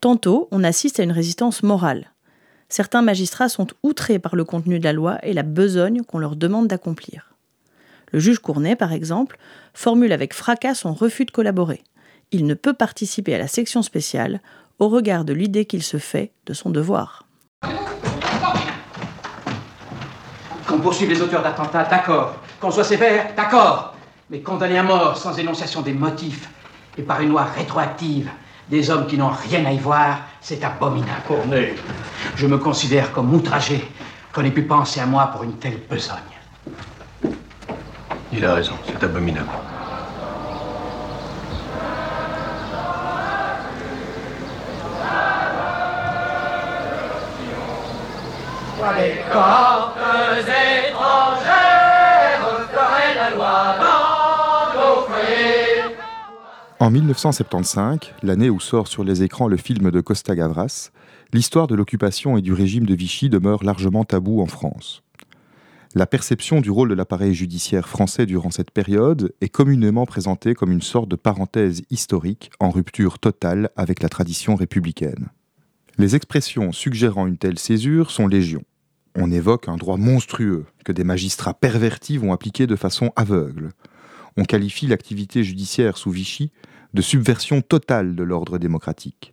Tantôt, 0.00 0.48
on 0.50 0.64
assiste 0.64 1.00
à 1.00 1.02
une 1.02 1.12
résistance 1.12 1.62
morale. 1.62 2.12
Certains 2.68 3.02
magistrats 3.02 3.48
sont 3.48 3.66
outrés 3.82 4.18
par 4.18 4.36
le 4.36 4.44
contenu 4.44 4.78
de 4.78 4.84
la 4.84 4.92
loi 4.92 5.18
et 5.22 5.32
la 5.32 5.42
besogne 5.42 6.02
qu'on 6.02 6.18
leur 6.18 6.36
demande 6.36 6.68
d'accomplir. 6.68 7.27
Le 8.12 8.20
juge 8.20 8.38
Cournet, 8.38 8.76
par 8.76 8.92
exemple, 8.92 9.38
formule 9.74 10.12
avec 10.12 10.34
fracas 10.34 10.74
son 10.74 10.94
refus 10.94 11.24
de 11.24 11.30
collaborer. 11.30 11.82
Il 12.30 12.46
ne 12.46 12.54
peut 12.54 12.74
participer 12.74 13.34
à 13.34 13.38
la 13.38 13.48
section 13.48 13.82
spéciale 13.82 14.40
au 14.78 14.88
regard 14.88 15.24
de 15.24 15.32
l'idée 15.32 15.64
qu'il 15.64 15.82
se 15.82 15.96
fait 15.96 16.32
de 16.46 16.52
son 16.52 16.70
devoir. 16.70 17.24
Qu'on 20.66 20.78
poursuive 20.80 21.08
les 21.08 21.20
auteurs 21.22 21.42
d'attentats, 21.42 21.84
d'accord. 21.84 22.36
Qu'on 22.60 22.70
soit 22.70 22.84
sévère, 22.84 23.34
d'accord. 23.36 23.94
Mais 24.30 24.40
condamner 24.40 24.78
à 24.78 24.82
mort 24.82 25.16
sans 25.16 25.38
énonciation 25.38 25.80
des 25.80 25.94
motifs 25.94 26.48
et 26.96 27.02
par 27.02 27.20
une 27.22 27.30
loi 27.30 27.44
rétroactive 27.44 28.28
des 28.68 28.90
hommes 28.90 29.06
qui 29.06 29.16
n'ont 29.16 29.30
rien 29.30 29.64
à 29.64 29.72
y 29.72 29.78
voir, 29.78 30.18
c'est 30.40 30.62
abominable. 30.62 31.22
Cournet. 31.26 31.74
Je 32.36 32.46
me 32.46 32.58
considère 32.58 33.12
comme 33.12 33.32
outragé 33.34 33.82
qu'on 34.32 34.44
ait 34.44 34.50
pu 34.50 34.62
penser 34.62 35.00
à 35.00 35.06
moi 35.06 35.28
pour 35.28 35.42
une 35.44 35.54
telle 35.54 35.78
besogne. 35.88 36.18
Il 38.38 38.44
a 38.44 38.54
raison, 38.54 38.74
c'est 38.86 39.02
abominable. 39.02 39.48
Les 48.96 49.16
cortes 49.32 49.98
étrangères 50.38 51.48
feraient 52.70 53.14
la 53.16 53.30
loi 53.34 53.74
dans 53.80 54.78
nos 54.78 55.00
frères. 55.08 55.90
En 56.78 56.90
1975, 56.90 57.98
l'année 58.22 58.50
où 58.50 58.60
sort 58.60 58.86
sur 58.86 59.02
les 59.02 59.24
écrans 59.24 59.48
le 59.48 59.56
film 59.56 59.90
de 59.90 60.00
Costa 60.00 60.36
Gavras, 60.36 60.92
l'histoire 61.32 61.66
de 61.66 61.74
l'occupation 61.74 62.38
et 62.38 62.40
du 62.40 62.52
régime 62.52 62.86
de 62.86 62.94
Vichy 62.94 63.28
demeure 63.28 63.64
largement 63.64 64.04
tabou 64.04 64.40
en 64.40 64.46
France. 64.46 65.02
La 65.94 66.06
perception 66.06 66.60
du 66.60 66.70
rôle 66.70 66.90
de 66.90 66.94
l'appareil 66.94 67.32
judiciaire 67.32 67.88
français 67.88 68.26
durant 68.26 68.50
cette 68.50 68.70
période 68.70 69.32
est 69.40 69.48
communément 69.48 70.04
présentée 70.04 70.54
comme 70.54 70.70
une 70.70 70.82
sorte 70.82 71.08
de 71.08 71.16
parenthèse 71.16 71.80
historique 71.90 72.50
en 72.60 72.68
rupture 72.70 73.18
totale 73.18 73.70
avec 73.74 74.02
la 74.02 74.10
tradition 74.10 74.54
républicaine. 74.54 75.30
Les 75.96 76.14
expressions 76.14 76.72
suggérant 76.72 77.26
une 77.26 77.38
telle 77.38 77.58
césure 77.58 78.10
sont 78.10 78.26
légion. 78.26 78.62
On 79.16 79.30
évoque 79.30 79.66
un 79.66 79.78
droit 79.78 79.96
monstrueux 79.96 80.66
que 80.84 80.92
des 80.92 81.04
magistrats 81.04 81.54
pervertis 81.54 82.18
vont 82.18 82.34
appliquer 82.34 82.66
de 82.66 82.76
façon 82.76 83.10
aveugle. 83.16 83.70
On 84.36 84.44
qualifie 84.44 84.88
l'activité 84.88 85.42
judiciaire 85.42 85.96
sous 85.96 86.10
Vichy 86.10 86.52
de 86.92 87.00
subversion 87.00 87.62
totale 87.62 88.14
de 88.14 88.22
l'ordre 88.22 88.58
démocratique. 88.58 89.32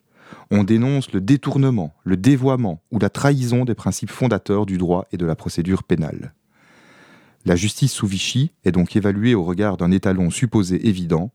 On 0.51 0.63
dénonce 0.63 1.11
le 1.11 1.19
détournement, 1.19 1.93
le 2.05 2.15
dévoiement 2.15 2.81
ou 2.91 2.99
la 2.99 3.09
trahison 3.09 3.65
des 3.65 3.75
principes 3.75 4.09
fondateurs 4.09 4.65
du 4.65 4.77
droit 4.77 5.05
et 5.11 5.17
de 5.17 5.25
la 5.25 5.35
procédure 5.35 5.83
pénale. 5.83 6.33
La 7.45 7.55
justice 7.55 7.93
sous 7.93 8.07
Vichy 8.07 8.51
est 8.63 8.71
donc 8.71 8.95
évaluée 8.95 9.35
au 9.35 9.43
regard 9.43 9.77
d'un 9.77 9.91
étalon 9.91 10.31
supposé 10.31 10.87
évident, 10.87 11.31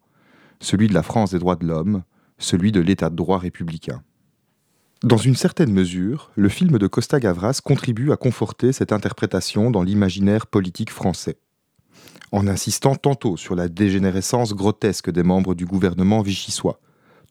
celui 0.59 0.88
de 0.88 0.94
la 0.94 1.05
France 1.05 1.31
des 1.31 1.38
droits 1.38 1.55
de 1.55 1.64
l'homme, 1.64 2.03
celui 2.38 2.73
de 2.73 2.81
l'état 2.81 3.11
de 3.11 3.16
droit 3.16 3.38
républicain. 3.38 4.03
Dans 5.05 5.16
une 5.16 5.37
certaine 5.37 5.73
mesure, 5.73 6.33
le 6.35 6.49
film 6.49 6.79
de 6.79 6.87
Costa 6.88 7.20
Gavras 7.20 7.61
contribue 7.64 8.11
à 8.11 8.16
conforter 8.16 8.73
cette 8.73 8.92
interprétation 8.92 9.70
dans 9.70 9.85
l'imaginaire 9.85 10.49
politique 10.49 10.90
français, 10.90 11.38
en 12.33 12.49
insistant 12.49 12.96
tantôt 12.96 13.37
sur 13.37 13.55
la 13.55 13.68
dégénérescence 13.68 14.53
grotesque 14.53 15.11
des 15.11 15.23
membres 15.23 15.55
du 15.55 15.64
gouvernement 15.64 16.23
vichysois, 16.23 16.81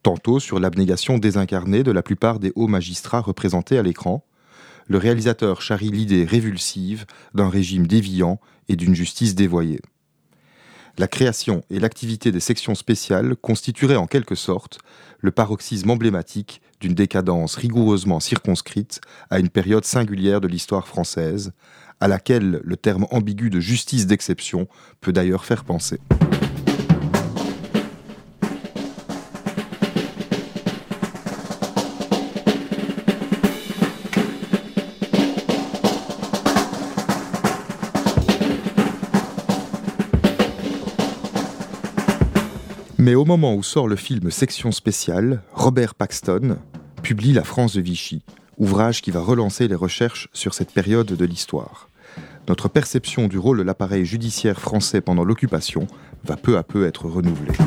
tantôt 0.03 0.39
sur 0.39 0.59
l'abnégation 0.59 1.17
désincarnée 1.17 1.83
de 1.83 1.91
la 1.91 2.01
plupart 2.01 2.39
des 2.39 2.53
hauts 2.55 2.67
magistrats 2.67 3.21
représentés 3.21 3.77
à 3.77 3.83
l'écran, 3.83 4.25
le 4.89 4.97
réalisateur 4.97 5.61
charrie 5.61 5.91
l'idée 5.91 6.25
révulsive 6.25 7.05
d'un 7.33 7.47
régime 7.47 7.87
déviant 7.87 8.39
et 8.67 8.75
d'une 8.75 8.95
justice 8.95 9.35
dévoyée. 9.35 9.79
La 10.97 11.07
création 11.07 11.63
et 11.69 11.79
l'activité 11.79 12.31
des 12.31 12.41
sections 12.41 12.75
spéciales 12.75 13.37
constitueraient 13.37 13.95
en 13.95 14.07
quelque 14.07 14.35
sorte 14.35 14.79
le 15.19 15.31
paroxysme 15.31 15.91
emblématique 15.91 16.61
d'une 16.81 16.95
décadence 16.95 17.55
rigoureusement 17.55 18.19
circonscrite 18.19 18.99
à 19.29 19.39
une 19.39 19.49
période 19.49 19.85
singulière 19.85 20.41
de 20.41 20.47
l'histoire 20.47 20.87
française, 20.87 21.53
à 22.01 22.07
laquelle 22.07 22.59
le 22.63 22.75
terme 22.75 23.05
ambigu 23.11 23.49
de 23.49 23.59
justice 23.59 24.07
d'exception 24.07 24.67
peut 25.01 25.13
d'ailleurs 25.13 25.45
faire 25.45 25.63
penser. 25.63 25.99
Mais 43.09 43.15
au 43.15 43.25
moment 43.25 43.55
où 43.55 43.63
sort 43.63 43.87
le 43.87 43.95
film 43.95 44.29
Section 44.29 44.71
spéciale, 44.71 45.41
Robert 45.55 45.95
Paxton 45.95 46.57
publie 47.01 47.33
La 47.33 47.43
France 47.43 47.73
de 47.73 47.81
Vichy, 47.81 48.21
ouvrage 48.59 49.01
qui 49.01 49.09
va 49.09 49.19
relancer 49.19 49.67
les 49.67 49.73
recherches 49.73 50.29
sur 50.31 50.53
cette 50.53 50.71
période 50.71 51.07
de 51.07 51.25
l'histoire. 51.25 51.89
Notre 52.47 52.67
perception 52.67 53.27
du 53.27 53.39
rôle 53.39 53.57
de 53.57 53.63
l'appareil 53.63 54.05
judiciaire 54.05 54.61
français 54.61 55.01
pendant 55.01 55.23
l'occupation 55.23 55.87
va 56.23 56.35
peu 56.35 56.55
à 56.55 56.61
peu 56.61 56.85
être 56.85 57.07
renouvelée. 57.07 57.57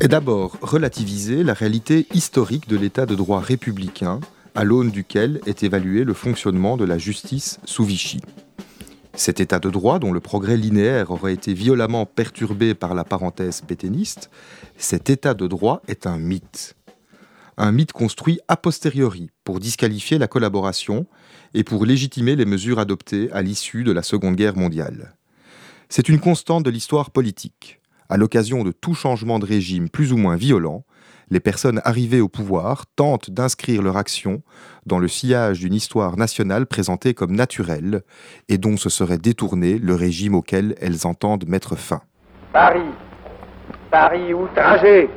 Et 0.00 0.08
d'abord 0.08 0.58
relativiser 0.60 1.44
la 1.44 1.54
réalité 1.54 2.08
historique 2.12 2.68
de 2.68 2.76
l'état 2.76 3.06
de 3.06 3.14
droit 3.14 3.38
républicain 3.38 4.18
à 4.56 4.64
l'aune 4.64 4.90
duquel 4.90 5.40
est 5.46 5.62
évalué 5.62 6.02
le 6.02 6.14
fonctionnement 6.14 6.76
de 6.76 6.84
la 6.84 6.98
justice 6.98 7.60
sous 7.64 7.84
Vichy. 7.84 8.20
Cet 9.16 9.38
état 9.38 9.60
de 9.60 9.70
droit, 9.70 10.00
dont 10.00 10.12
le 10.12 10.20
progrès 10.20 10.56
linéaire 10.56 11.12
aurait 11.12 11.34
été 11.34 11.54
violemment 11.54 12.04
perturbé 12.04 12.74
par 12.74 12.94
la 12.94 13.04
parenthèse 13.04 13.60
pétainiste, 13.60 14.28
cet 14.76 15.08
état 15.08 15.34
de 15.34 15.46
droit 15.46 15.82
est 15.86 16.06
un 16.06 16.18
mythe. 16.18 16.74
Un 17.56 17.70
mythe 17.70 17.92
construit 17.92 18.40
a 18.48 18.56
posteriori 18.56 19.30
pour 19.44 19.60
disqualifier 19.60 20.18
la 20.18 20.26
collaboration 20.26 21.06
et 21.54 21.62
pour 21.62 21.86
légitimer 21.86 22.34
les 22.34 22.44
mesures 22.44 22.80
adoptées 22.80 23.30
à 23.30 23.42
l'issue 23.42 23.84
de 23.84 23.92
la 23.92 24.02
Seconde 24.02 24.34
Guerre 24.34 24.56
mondiale. 24.56 25.14
C'est 25.88 26.08
une 26.08 26.18
constante 26.18 26.64
de 26.64 26.70
l'histoire 26.70 27.12
politique. 27.12 27.80
À 28.08 28.16
l'occasion 28.16 28.64
de 28.64 28.72
tout 28.72 28.94
changement 28.94 29.38
de 29.38 29.46
régime 29.46 29.88
plus 29.88 30.12
ou 30.12 30.16
moins 30.16 30.36
violent, 30.36 30.84
les 31.30 31.40
personnes 31.40 31.80
arrivées 31.84 32.20
au 32.20 32.28
pouvoir 32.28 32.84
tentent 32.96 33.30
d'inscrire 33.30 33.82
leur 33.82 33.96
action 33.96 34.42
dans 34.86 34.98
le 34.98 35.08
sillage 35.08 35.60
d'une 35.60 35.74
histoire 35.74 36.16
nationale 36.16 36.66
présentée 36.66 37.14
comme 37.14 37.34
naturelle 37.34 38.02
et 38.48 38.58
dont 38.58 38.76
se 38.76 38.90
serait 38.90 39.18
détourné 39.18 39.78
le 39.78 39.94
régime 39.94 40.34
auquel 40.34 40.74
elles 40.80 41.06
entendent 41.06 41.48
mettre 41.48 41.76
fin. 41.76 42.00
Paris, 42.52 42.80
Paris 43.90 44.34
outragé, 44.34 45.08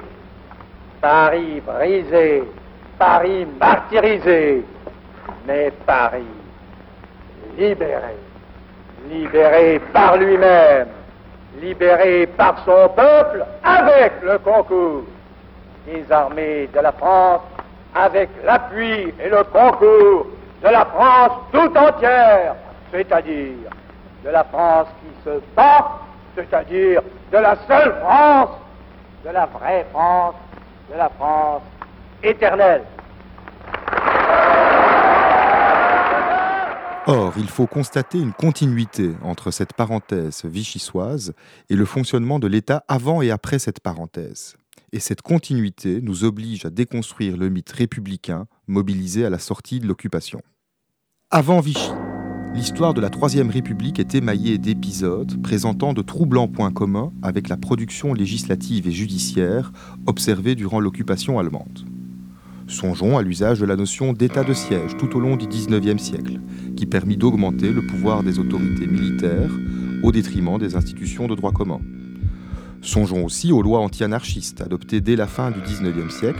Paris 1.01 1.61
brisé, 1.65 2.43
Paris 2.97 3.45
martyrisé, 3.59 4.63
mais 5.47 5.71
Paris 5.85 6.23
libéré, 7.57 8.15
libéré 9.09 9.81
par 9.93 10.17
lui-même, 10.17 10.87
libéré 11.61 12.27
par 12.27 12.63
son 12.65 12.89
peuple 12.95 13.45
avec 13.63 14.13
le 14.23 14.37
concours 14.39 15.03
des 15.87 16.11
armées 16.11 16.67
de 16.73 16.79
la 16.79 16.91
France 16.91 17.41
avec 17.95 18.29
l'appui 18.45 19.13
et 19.19 19.29
le 19.29 19.43
concours 19.45 20.27
de 20.61 20.67
la 20.67 20.85
France 20.85 21.31
tout 21.51 21.77
entière, 21.77 22.55
c'est-à-dire 22.91 23.71
de 24.23 24.29
la 24.29 24.43
France 24.43 24.87
qui 25.01 25.23
se 25.23 25.39
bat, 25.55 25.99
c'est-à-dire 26.35 27.01
de 27.31 27.37
la 27.37 27.55
seule 27.67 27.95
France, 28.01 28.49
de 29.25 29.29
la 29.29 29.45
vraie 29.45 29.85
France, 29.91 30.35
de 30.91 30.97
la 30.97 31.09
France 31.09 31.61
éternelle. 32.21 32.83
Or, 37.09 37.31
il 37.37 37.47
faut 37.47 37.67
constater 37.67 38.17
une 38.17 38.33
continuité 38.33 39.11
entre 39.23 39.51
cette 39.51 39.71
parenthèse 39.71 40.43
vichysoise 40.43 41.33
et 41.69 41.75
le 41.75 41.85
fonctionnement 41.85 42.39
de 42.39 42.47
l'État 42.47 42.83
avant 42.89 43.21
et 43.21 43.31
après 43.31 43.59
cette 43.59 43.79
parenthèse 43.79 44.57
et 44.93 44.99
cette 44.99 45.21
continuité 45.21 46.01
nous 46.01 46.23
oblige 46.23 46.65
à 46.65 46.69
déconstruire 46.69 47.37
le 47.37 47.49
mythe 47.49 47.71
républicain 47.71 48.47
mobilisé 48.67 49.25
à 49.25 49.29
la 49.29 49.39
sortie 49.39 49.79
de 49.79 49.87
l'occupation. 49.87 50.41
Avant 51.29 51.59
Vichy, 51.59 51.91
l'histoire 52.53 52.93
de 52.93 53.01
la 53.01 53.09
Troisième 53.09 53.49
République 53.49 53.99
est 53.99 54.15
émaillée 54.15 54.57
d'épisodes 54.57 55.41
présentant 55.41 55.93
de 55.93 56.01
troublants 56.01 56.47
points 56.47 56.71
communs 56.71 57.11
avec 57.21 57.49
la 57.49 57.57
production 57.57 58.13
législative 58.13 58.87
et 58.87 58.91
judiciaire 58.91 59.71
observée 60.05 60.55
durant 60.55 60.79
l'occupation 60.79 61.37
allemande. 61.37 61.85
Songeons 62.67 63.17
à 63.17 63.21
l'usage 63.21 63.59
de 63.59 63.65
la 63.65 63.77
notion 63.77 64.11
d'état 64.11 64.43
de 64.43 64.53
siège 64.53 64.97
tout 64.97 65.15
au 65.15 65.19
long 65.21 65.37
du 65.37 65.47
XIXe 65.47 66.01
siècle, 66.01 66.39
qui 66.75 66.85
permit 66.85 67.15
d'augmenter 67.15 67.71
le 67.71 67.85
pouvoir 67.85 68.23
des 68.23 68.39
autorités 68.39 68.87
militaires 68.87 69.51
au 70.03 70.11
détriment 70.11 70.57
des 70.57 70.75
institutions 70.75 71.27
de 71.27 71.35
droit 71.35 71.53
commun. 71.53 71.79
Songeons 72.87 73.25
aussi 73.25 73.51
aux 73.51 73.61
lois 73.61 73.79
anti-anarchistes 73.79 74.61
adoptées 74.61 75.01
dès 75.01 75.17
la 75.17 75.27
fin 75.27 75.51
du 75.51 75.59
XIXe 75.59 76.09
siècle, 76.09 76.39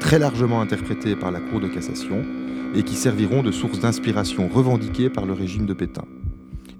très 0.00 0.18
largement 0.18 0.60
interprétées 0.60 1.16
par 1.16 1.30
la 1.30 1.40
Cour 1.40 1.60
de 1.60 1.66
cassation 1.66 2.26
et 2.74 2.82
qui 2.82 2.94
serviront 2.94 3.42
de 3.42 3.50
source 3.50 3.80
d'inspiration 3.80 4.48
revendiquée 4.48 5.08
par 5.08 5.24
le 5.24 5.32
régime 5.32 5.64
de 5.64 5.72
Pétain. 5.72 6.04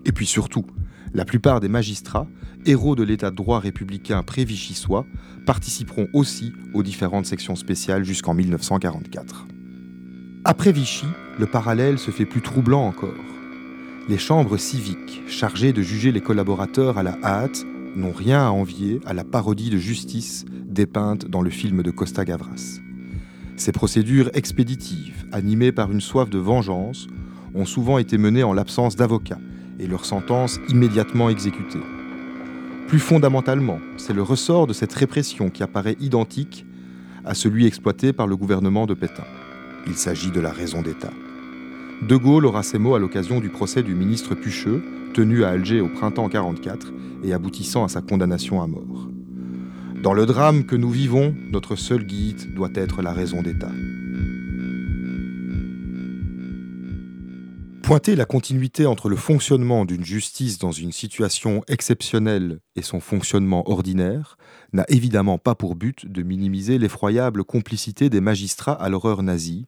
Et 0.05 0.13
puis 0.13 0.27
surtout, 0.27 0.67
la 1.15 1.25
plupart 1.25 1.61
des 1.61 1.71
magistrats, 1.71 2.27
héros 2.67 2.97
de 2.97 3.03
l'état 3.03 3.31
de 3.31 3.37
droit 3.37 3.61
républicain 3.61 4.23
pré-vichysois, 4.23 5.07
participeront 5.47 6.09
aussi 6.13 6.53
aux 6.75 6.83
différentes 6.83 7.25
sections 7.25 7.57
spéciales 7.57 8.05
jusqu'en 8.05 8.35
1944. 8.35 9.47
Après 10.45 10.71
Vichy, 10.71 11.07
le 11.39 11.47
parallèle 11.47 11.99
se 11.99 12.11
fait 12.11 12.27
plus 12.27 12.43
troublant 12.43 12.87
encore. 12.87 13.25
Les 14.11 14.19
chambres 14.19 14.59
civiques, 14.59 15.23
chargées 15.29 15.73
de 15.73 15.81
juger 15.81 16.13
les 16.13 16.21
collaborateurs 16.21 16.99
à 16.99 17.03
la 17.03 17.17
hâte, 17.25 17.65
n'ont 17.99 18.13
rien 18.13 18.47
à 18.47 18.51
envier 18.51 19.01
à 19.05 19.13
la 19.13 19.25
parodie 19.25 19.71
de 19.71 19.77
justice 19.77 20.45
dépeinte 20.65 21.27
dans 21.27 21.43
le 21.43 21.51
film 21.51 21.83
de 21.83 21.91
Costa 21.91 22.25
Gavras. 22.25 22.79
Ces 23.57 23.73
procédures 23.73 24.31
expéditives, 24.35 25.27
animées 25.33 25.73
par 25.73 25.91
une 25.91 26.01
soif 26.01 26.31
de 26.31 26.39
vengeance, 26.39 27.09
ont 27.55 27.65
souvent 27.65 27.99
été 27.99 28.17
menées 28.17 28.45
en 28.45 28.53
l'absence 28.53 28.95
d'avocats 28.95 29.41
et 29.81 29.87
leurs 29.87 30.05
sentences 30.05 30.61
immédiatement 30.69 31.29
exécutées. 31.29 31.83
Plus 32.87 33.01
fondamentalement, 33.01 33.81
c'est 33.97 34.15
le 34.15 34.23
ressort 34.23 34.67
de 34.67 34.73
cette 34.73 34.93
répression 34.93 35.51
qui 35.51 35.63
apparaît 35.63 35.97
identique 36.01 36.65
à 37.25 37.35
celui 37.35 37.67
exploité 37.67 38.13
par 38.13 38.27
le 38.27 38.37
gouvernement 38.37 38.87
de 38.87 38.95
Pétain. 38.95 39.27
Il 39.87 39.95
s'agit 39.95 40.31
de 40.31 40.41
la 40.41 40.51
raison 40.51 40.83
d'État. 40.83 41.13
De 42.03 42.17
Gaulle 42.17 42.47
aura 42.47 42.63
ces 42.63 42.79
mots 42.79 42.95
à 42.95 43.01
l'occasion 43.01 43.41
du 43.41 43.49
procès 43.49 43.83
du 43.83 43.95
ministre 43.95 44.35
Pucheux, 44.35 44.83
tenu 45.15 45.43
à 45.43 45.49
Alger 45.49 45.81
au 45.81 45.89
printemps 45.89 46.29
1944 46.29 46.93
et 47.25 47.33
aboutissant 47.33 47.85
à 47.85 47.89
sa 47.89 48.01
condamnation 48.01 48.63
à 48.63 48.67
mort. 48.67 49.09
Dans 50.03 50.13
le 50.13 50.27
drame 50.27 50.65
que 50.65 50.77
nous 50.77 50.91
vivons, 50.91 51.35
notre 51.51 51.75
seul 51.75 52.05
guide 52.05 52.55
doit 52.55 52.71
être 52.75 53.03
la 53.03 53.13
raison 53.13 53.43
d'État. 53.43 53.73
Pointer 57.83 58.17
la 58.17 58.27
continuité 58.27 58.85
entre 58.85 59.09
le 59.09 59.17
fonctionnement 59.17 59.87
d'une 59.87 60.05
justice 60.05 60.59
dans 60.59 60.73
une 60.73 60.93
situation 60.93 61.63
exceptionnelle 61.69 62.61
et 62.77 62.83
son 62.83 63.01
fonctionnement 63.01 63.67
ordinaire 63.69 64.37
n'a 64.75 64.85
évidemment 64.89 65.39
pas 65.39 65.55
pour 65.55 65.75
but 65.75 66.05
de 66.07 66.23
minimiser 66.23 66.77
l'effroyable 66.77 67.45
complicité 67.45 68.11
des 68.11 68.21
magistrats 68.21 68.75
à 68.75 68.91
l'horreur 68.91 69.23
nazie, 69.23 69.65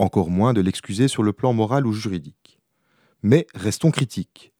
encore 0.00 0.30
moins 0.30 0.52
de 0.52 0.60
l'excuser 0.60 1.06
sur 1.06 1.22
le 1.22 1.32
plan 1.32 1.52
moral 1.52 1.86
ou 1.86 1.92
juridique. 1.92 2.58
Mais 3.22 3.46
restons 3.54 3.92
critiques. 3.92 4.52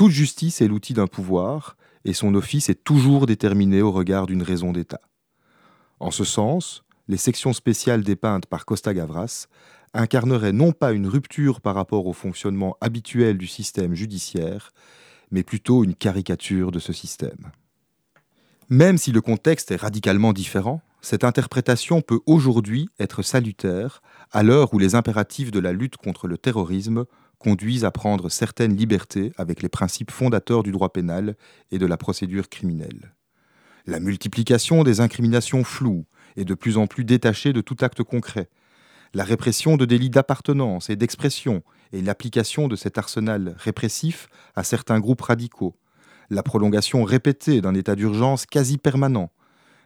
Toute 0.00 0.12
justice 0.12 0.62
est 0.62 0.66
l'outil 0.66 0.94
d'un 0.94 1.06
pouvoir, 1.06 1.76
et 2.06 2.14
son 2.14 2.34
office 2.34 2.70
est 2.70 2.84
toujours 2.84 3.26
déterminé 3.26 3.82
au 3.82 3.92
regard 3.92 4.24
d'une 4.24 4.42
raison 4.42 4.72
d'État. 4.72 5.02
En 5.98 6.10
ce 6.10 6.24
sens, 6.24 6.84
les 7.06 7.18
sections 7.18 7.52
spéciales 7.52 8.02
dépeintes 8.02 8.46
par 8.46 8.64
Costa 8.64 8.94
Gavras 8.94 9.46
incarneraient 9.92 10.54
non 10.54 10.72
pas 10.72 10.92
une 10.92 11.06
rupture 11.06 11.60
par 11.60 11.74
rapport 11.74 12.06
au 12.06 12.14
fonctionnement 12.14 12.78
habituel 12.80 13.36
du 13.36 13.46
système 13.46 13.94
judiciaire, 13.94 14.72
mais 15.30 15.42
plutôt 15.42 15.84
une 15.84 15.94
caricature 15.94 16.70
de 16.72 16.78
ce 16.78 16.94
système. 16.94 17.50
Même 18.70 18.96
si 18.96 19.12
le 19.12 19.20
contexte 19.20 19.70
est 19.70 19.76
radicalement 19.76 20.32
différent, 20.32 20.80
cette 21.02 21.24
interprétation 21.24 22.00
peut 22.00 22.20
aujourd'hui 22.24 22.88
être 22.98 23.20
salutaire 23.20 24.00
à 24.32 24.42
l'heure 24.42 24.72
où 24.72 24.78
les 24.78 24.94
impératifs 24.94 25.50
de 25.50 25.60
la 25.60 25.72
lutte 25.72 25.98
contre 25.98 26.26
le 26.26 26.38
terrorisme 26.38 27.04
conduisent 27.40 27.84
à 27.84 27.90
prendre 27.90 28.28
certaines 28.28 28.76
libertés 28.76 29.32
avec 29.36 29.62
les 29.62 29.68
principes 29.68 30.12
fondateurs 30.12 30.62
du 30.62 30.70
droit 30.70 30.92
pénal 30.92 31.36
et 31.72 31.78
de 31.78 31.86
la 31.86 31.96
procédure 31.96 32.48
criminelle. 32.48 33.14
La 33.86 33.98
multiplication 33.98 34.84
des 34.84 35.00
incriminations 35.00 35.64
floues 35.64 36.04
et 36.36 36.44
de 36.44 36.54
plus 36.54 36.76
en 36.76 36.86
plus 36.86 37.04
détachées 37.04 37.52
de 37.52 37.62
tout 37.62 37.78
acte 37.80 38.02
concret, 38.02 38.48
la 39.14 39.24
répression 39.24 39.76
de 39.76 39.86
délits 39.86 40.10
d'appartenance 40.10 40.90
et 40.90 40.96
d'expression 40.96 41.62
et 41.92 42.02
l'application 42.02 42.68
de 42.68 42.76
cet 42.76 42.98
arsenal 42.98 43.56
répressif 43.58 44.28
à 44.54 44.62
certains 44.62 45.00
groupes 45.00 45.22
radicaux, 45.22 45.74
la 46.28 46.42
prolongation 46.42 47.02
répétée 47.02 47.60
d'un 47.60 47.74
état 47.74 47.96
d'urgence 47.96 48.46
quasi 48.46 48.78
permanent, 48.78 49.32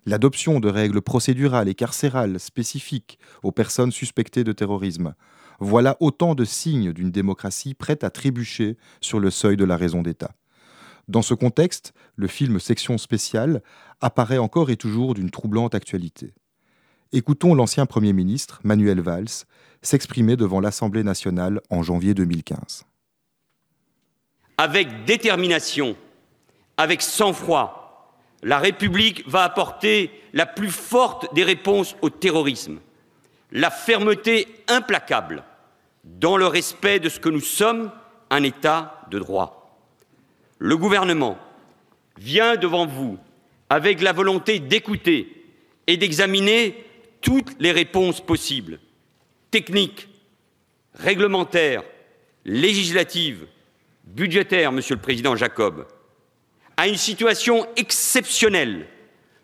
l'adoption 0.07 0.61
de 0.61 0.69
règles 0.69 1.01
procédurales 1.01 1.69
et 1.69 1.75
carcérales 1.75 2.39
spécifiques 2.39 3.19
aux 3.43 3.53
personnes 3.53 3.93
suspectées 3.93 4.45
de 4.45 4.53
terrorisme, 4.53 5.15
voilà 5.61 5.97
autant 6.01 6.35
de 6.35 6.45
signes 6.45 6.93
d'une 6.93 7.11
démocratie 7.11 7.75
prête 7.75 8.05
à 8.05 8.11
trébucher 8.11 8.77
sur 9.01 9.21
le 9.21 9.31
seuil 9.31 9.57
de 9.57 9.65
la 9.65 9.77
raison 9.77 10.03
d'État. 10.03 10.33
Dans 11.09 11.23
ce 11.23 11.35
contexte, 11.35 11.93
le 12.17 12.27
film 12.27 12.59
Section 12.59 12.99
spéciale 12.99 13.63
apparaît 14.01 14.39
encore 14.39 14.71
et 14.71 14.77
toujours 14.77 15.15
d'une 15.15 15.31
troublante 15.31 15.75
actualité. 15.75 16.35
Écoutons 17.13 17.55
l'ancien 17.55 17.87
Premier 17.87 18.13
ministre, 18.13 18.61
Manuel 18.65 19.01
Valls, 19.01 19.45
s'exprimer 19.83 20.37
devant 20.37 20.61
l'Assemblée 20.61 21.05
nationale 21.05 21.61
en 21.71 21.83
janvier 21.83 22.15
2015. 22.15 22.85
Avec 24.57 25.05
détermination, 25.05 25.97
avec 26.77 27.03
sang-froid, 27.03 28.17
la 28.43 28.59
République 28.59 29.29
va 29.29 29.43
apporter 29.43 30.11
la 30.33 30.47
plus 30.47 30.71
forte 30.71 31.33
des 31.35 31.45
réponses 31.45 31.97
au 32.03 32.11
terrorisme 32.11 32.79
la 33.55 33.71
fermeté 33.71 34.49
implacable 34.69 35.45
dans 36.03 36.37
le 36.37 36.47
respect 36.47 36.99
de 36.99 37.09
ce 37.09 37.21
que 37.21 37.29
nous 37.31 37.41
sommes, 37.41 37.91
un 38.29 38.43
État 38.43 39.01
de 39.11 39.19
droit. 39.19 39.79
Le 40.59 40.77
gouvernement 40.77 41.39
vient 42.19 42.57
devant 42.57 42.85
vous 42.85 43.19
avec 43.71 44.03
la 44.03 44.13
volonté 44.13 44.59
d'écouter 44.59 45.47
et 45.87 45.97
d'examiner 45.97 46.85
toutes 47.21 47.55
les 47.61 47.73
réponses 47.73 48.21
possibles, 48.21 48.81
techniques, 49.51 50.09
réglementaires, 50.95 51.85
législatives, 52.45 53.47
budgétaires, 54.05 54.73
Monsieur 54.73 54.97
le 54.97 55.01
Président 55.01 55.37
Jacob, 55.37 55.87
à 56.77 56.89
une 56.89 56.97
situation 56.97 57.67
exceptionnelle 57.77 58.89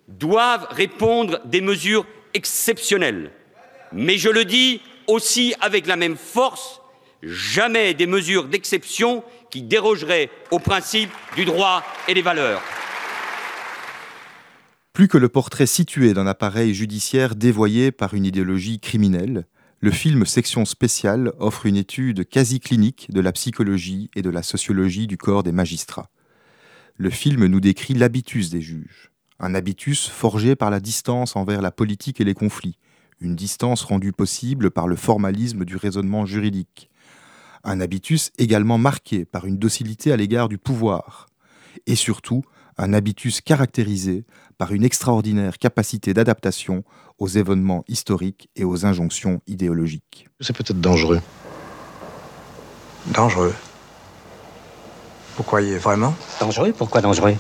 doivent 0.09 0.67
répondre 0.71 1.41
des 1.45 1.61
mesures 1.61 2.07
exceptionnelles 2.35 3.31
mais 3.93 4.19
je 4.19 4.29
le 4.29 4.45
dis 4.45 4.81
aussi 5.07 5.55
avec 5.61 5.87
la 5.87 5.97
même 5.97 6.17
force, 6.17 6.81
jamais 7.23 7.95
des 7.95 8.07
mesures 8.07 8.47
d'exception 8.47 9.25
qui 9.51 9.63
dérogeraient 9.63 10.31
aux 10.51 10.59
principes 10.59 11.11
du 11.37 11.45
droit 11.45 11.83
et 12.09 12.15
des 12.15 12.23
valeurs. 12.23 12.63
Plus 14.93 15.09
que 15.09 15.19
le 15.19 15.29
portrait 15.29 15.67
situé 15.67 16.15
d'un 16.15 16.27
appareil 16.27 16.75
judiciaire 16.75 17.35
dévoyé 17.35 17.93
par 17.93 18.15
une 18.15 18.25
idéologie 18.25 18.81
criminelle, 18.81 19.47
le 19.81 19.91
film 19.91 20.27
Section 20.27 20.65
spéciale 20.65 21.33
offre 21.39 21.65
une 21.65 21.77
étude 21.77 22.29
quasi 22.29 22.61
clinique 22.61 23.07
de 23.11 23.21
la 23.21 23.33
psychologie 23.33 24.11
et 24.15 24.21
de 24.21 24.29
la 24.29 24.43
sociologie 24.43 25.07
du 25.07 25.17
corps 25.17 25.43
des 25.43 25.53
magistrats. 25.53 26.11
Le 26.97 27.09
film 27.09 27.47
nous 27.47 27.61
décrit 27.61 27.95
l'habitus 27.95 28.51
des 28.51 28.61
juges, 28.61 29.11
un 29.39 29.55
habitus 29.55 30.07
forgé 30.07 30.55
par 30.55 30.71
la 30.71 30.81
distance 30.81 31.35
envers 31.35 31.63
la 31.63 31.71
politique 31.71 32.21
et 32.21 32.25
les 32.25 32.35
conflits, 32.35 32.77
une 33.21 33.37
distance 33.37 33.83
rendue 33.83 34.13
possible 34.13 34.71
par 34.71 34.89
le 34.89 34.97
formalisme 34.97 35.65
du 35.65 35.77
raisonnement 35.77 36.27
juridique, 36.27 36.91
un 37.65 37.81
habitus 37.81 38.33
également 38.39 38.79
marqué 38.79 39.25
par 39.25 39.47
une 39.47 39.59
docilité 39.59 40.13
à 40.13 40.17
l'égard 40.17 40.49
du 40.49 40.59
pouvoir, 40.59 41.27
et 41.87 41.95
surtout 41.95 42.43
un 42.79 42.95
habitus 42.95 43.41
caractérisé 43.41 44.25
par 44.57 44.73
une 44.73 44.85
extraordinaire 44.85 45.59
capacité 45.59 46.15
d'adaptation 46.15 46.83
aux 47.19 47.29
événements 47.29 47.85
historiques 47.89 48.49
et 48.57 48.65
aux 48.65 48.87
injonctions 48.87 49.43
idéologiques. 49.47 50.29
C'est 50.41 50.57
peut-être 50.57 50.81
dangereux. 50.81 51.21
Dangereux. 53.07 53.55
Vous 55.37 55.43
croyez 55.43 55.77
vraiment? 55.77 56.15
Dangereux? 56.41 56.73
Pourquoi 56.73 57.01
dangereux? 57.03 57.37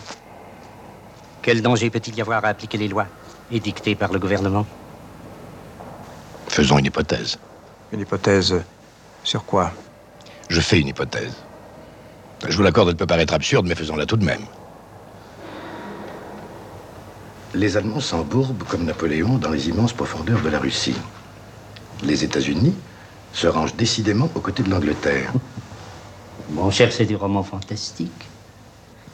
Quel 1.43 1.63
danger 1.63 1.89
peut-il 1.89 2.15
y 2.17 2.21
avoir 2.21 2.45
à 2.45 2.49
appliquer 2.49 2.77
les 2.77 2.89
lois 2.89 3.07
édictées 3.51 3.95
par 3.95 4.13
le 4.13 4.19
gouvernement? 4.19 4.67
Faisons 6.51 6.79
une 6.79 6.87
hypothèse. 6.87 7.39
Une 7.93 8.01
hypothèse 8.01 8.61
sur 9.23 9.45
quoi? 9.45 9.73
Je 10.49 10.61
fais 10.61 10.81
une 10.81 10.89
hypothèse. 10.89 11.33
Je 12.49 12.57
vous 12.57 12.65
l'accorde, 12.65 12.89
elle 12.89 12.97
peut 12.97 13.07
paraître 13.07 13.35
absurde, 13.35 13.67
mais 13.69 13.77
faisons-la 13.77 14.05
tout 14.05 14.17
de 14.17 14.25
même. 14.25 14.43
Les 17.55 17.77
Allemands 17.77 18.01
s'embourbent 18.01 18.65
comme 18.65 18.85
Napoléon 18.85 19.39
dans 19.39 19.51
les 19.51 19.69
immenses 19.69 19.93
profondeurs 19.93 20.43
de 20.43 20.49
la 20.49 20.59
Russie. 20.59 20.97
Les 22.03 22.25
États-Unis 22.25 22.75
se 23.33 23.47
range 23.47 23.77
décidément 23.77 24.29
aux 24.35 24.41
côtés 24.41 24.65
de 24.65 24.71
l'Angleterre. 24.71 25.33
Mon 26.51 26.73
cher, 26.73 26.93
c'est 26.93 27.07
du 27.07 27.15
roman 27.15 27.45
fantastique. 27.45 28.27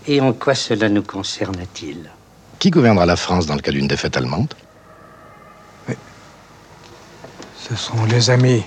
Et 0.07 0.23
en 0.23 0.33
quoi 0.33 0.55
cela 0.55 0.89
nous 0.89 1.03
concerne-t-il? 1.03 2.11
Qui 2.59 2.71
gouvernera 2.71 3.05
la 3.05 3.17
France 3.17 3.45
dans 3.45 3.57
le 3.57 3.61
cas 3.61 3.73
d'une 3.73 3.89
défaite 3.89 4.17
allemande? 4.17 4.55
Ce 7.69 7.75
sont 7.75 8.05
les 8.05 8.31
amis, 8.31 8.63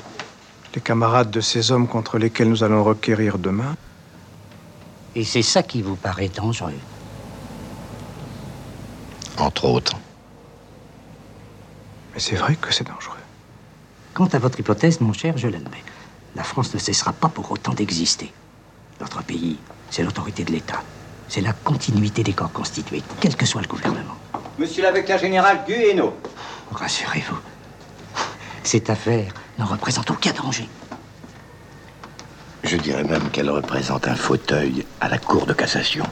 les 0.76 0.82
camarades 0.82 1.32
de 1.32 1.40
ces 1.40 1.72
hommes 1.72 1.88
contre 1.88 2.18
lesquels 2.18 2.50
nous 2.50 2.66
allons 2.66 2.84
requérir 2.84 3.38
demain. 3.38 3.78
Et 5.16 5.24
c'est 5.24 5.42
ça 5.42 5.64
qui 5.64 5.82
vous 5.82 5.96
paraît 5.96 6.28
dangereux 6.28 6.74
Entre 9.38 9.64
autres. 9.64 9.96
Mais 12.14 12.20
c'est 12.20 12.36
vrai 12.36 12.58
que 12.58 12.74
c'est 12.74 12.88
dangereux. 12.88 13.16
Quant 14.14 14.28
à 14.28 14.38
votre 14.38 14.60
hypothèse, 14.60 15.00
mon 15.00 15.14
cher, 15.14 15.38
je 15.38 15.48
l'admets. 15.48 15.84
La 16.36 16.44
France 16.44 16.74
ne 16.74 16.80
cessera 16.80 17.14
pas 17.14 17.30
pour 17.30 17.50
autant 17.54 17.74
d'exister. 17.74 18.34
Notre 19.00 19.24
pays, 19.24 19.60
c'est 19.90 20.04
l'autorité 20.04 20.44
de 20.44 20.52
l'État. 20.52 20.84
C'est 21.30 21.42
la 21.42 21.54
continuité 21.54 22.22
des 22.22 22.34
corps 22.34 22.52
constitués, 22.52 23.02
quel 23.22 23.38
que 23.38 23.46
soit 23.46 23.62
le 23.62 23.68
gouvernement. 23.68 24.18
Monsieur 24.58 24.84
l'avocat 24.84 25.18
général 25.18 25.64
Guéhenno. 25.66 26.14
Rassurez-vous, 26.74 27.38
cette 28.64 28.90
affaire 28.90 29.34
ne 29.58 29.64
représente 29.64 30.12
aucun 30.12 30.32
danger. 30.32 30.68
Je 32.64 32.78
dirais 32.78 33.04
même 33.04 33.30
qu'elle 33.32 33.50
représente 33.50 34.08
un 34.08 34.16
fauteuil 34.16 34.86
à 35.00 35.10
la 35.10 35.18
Cour 35.18 35.46
de 35.46 35.54
cassation. 35.54 36.06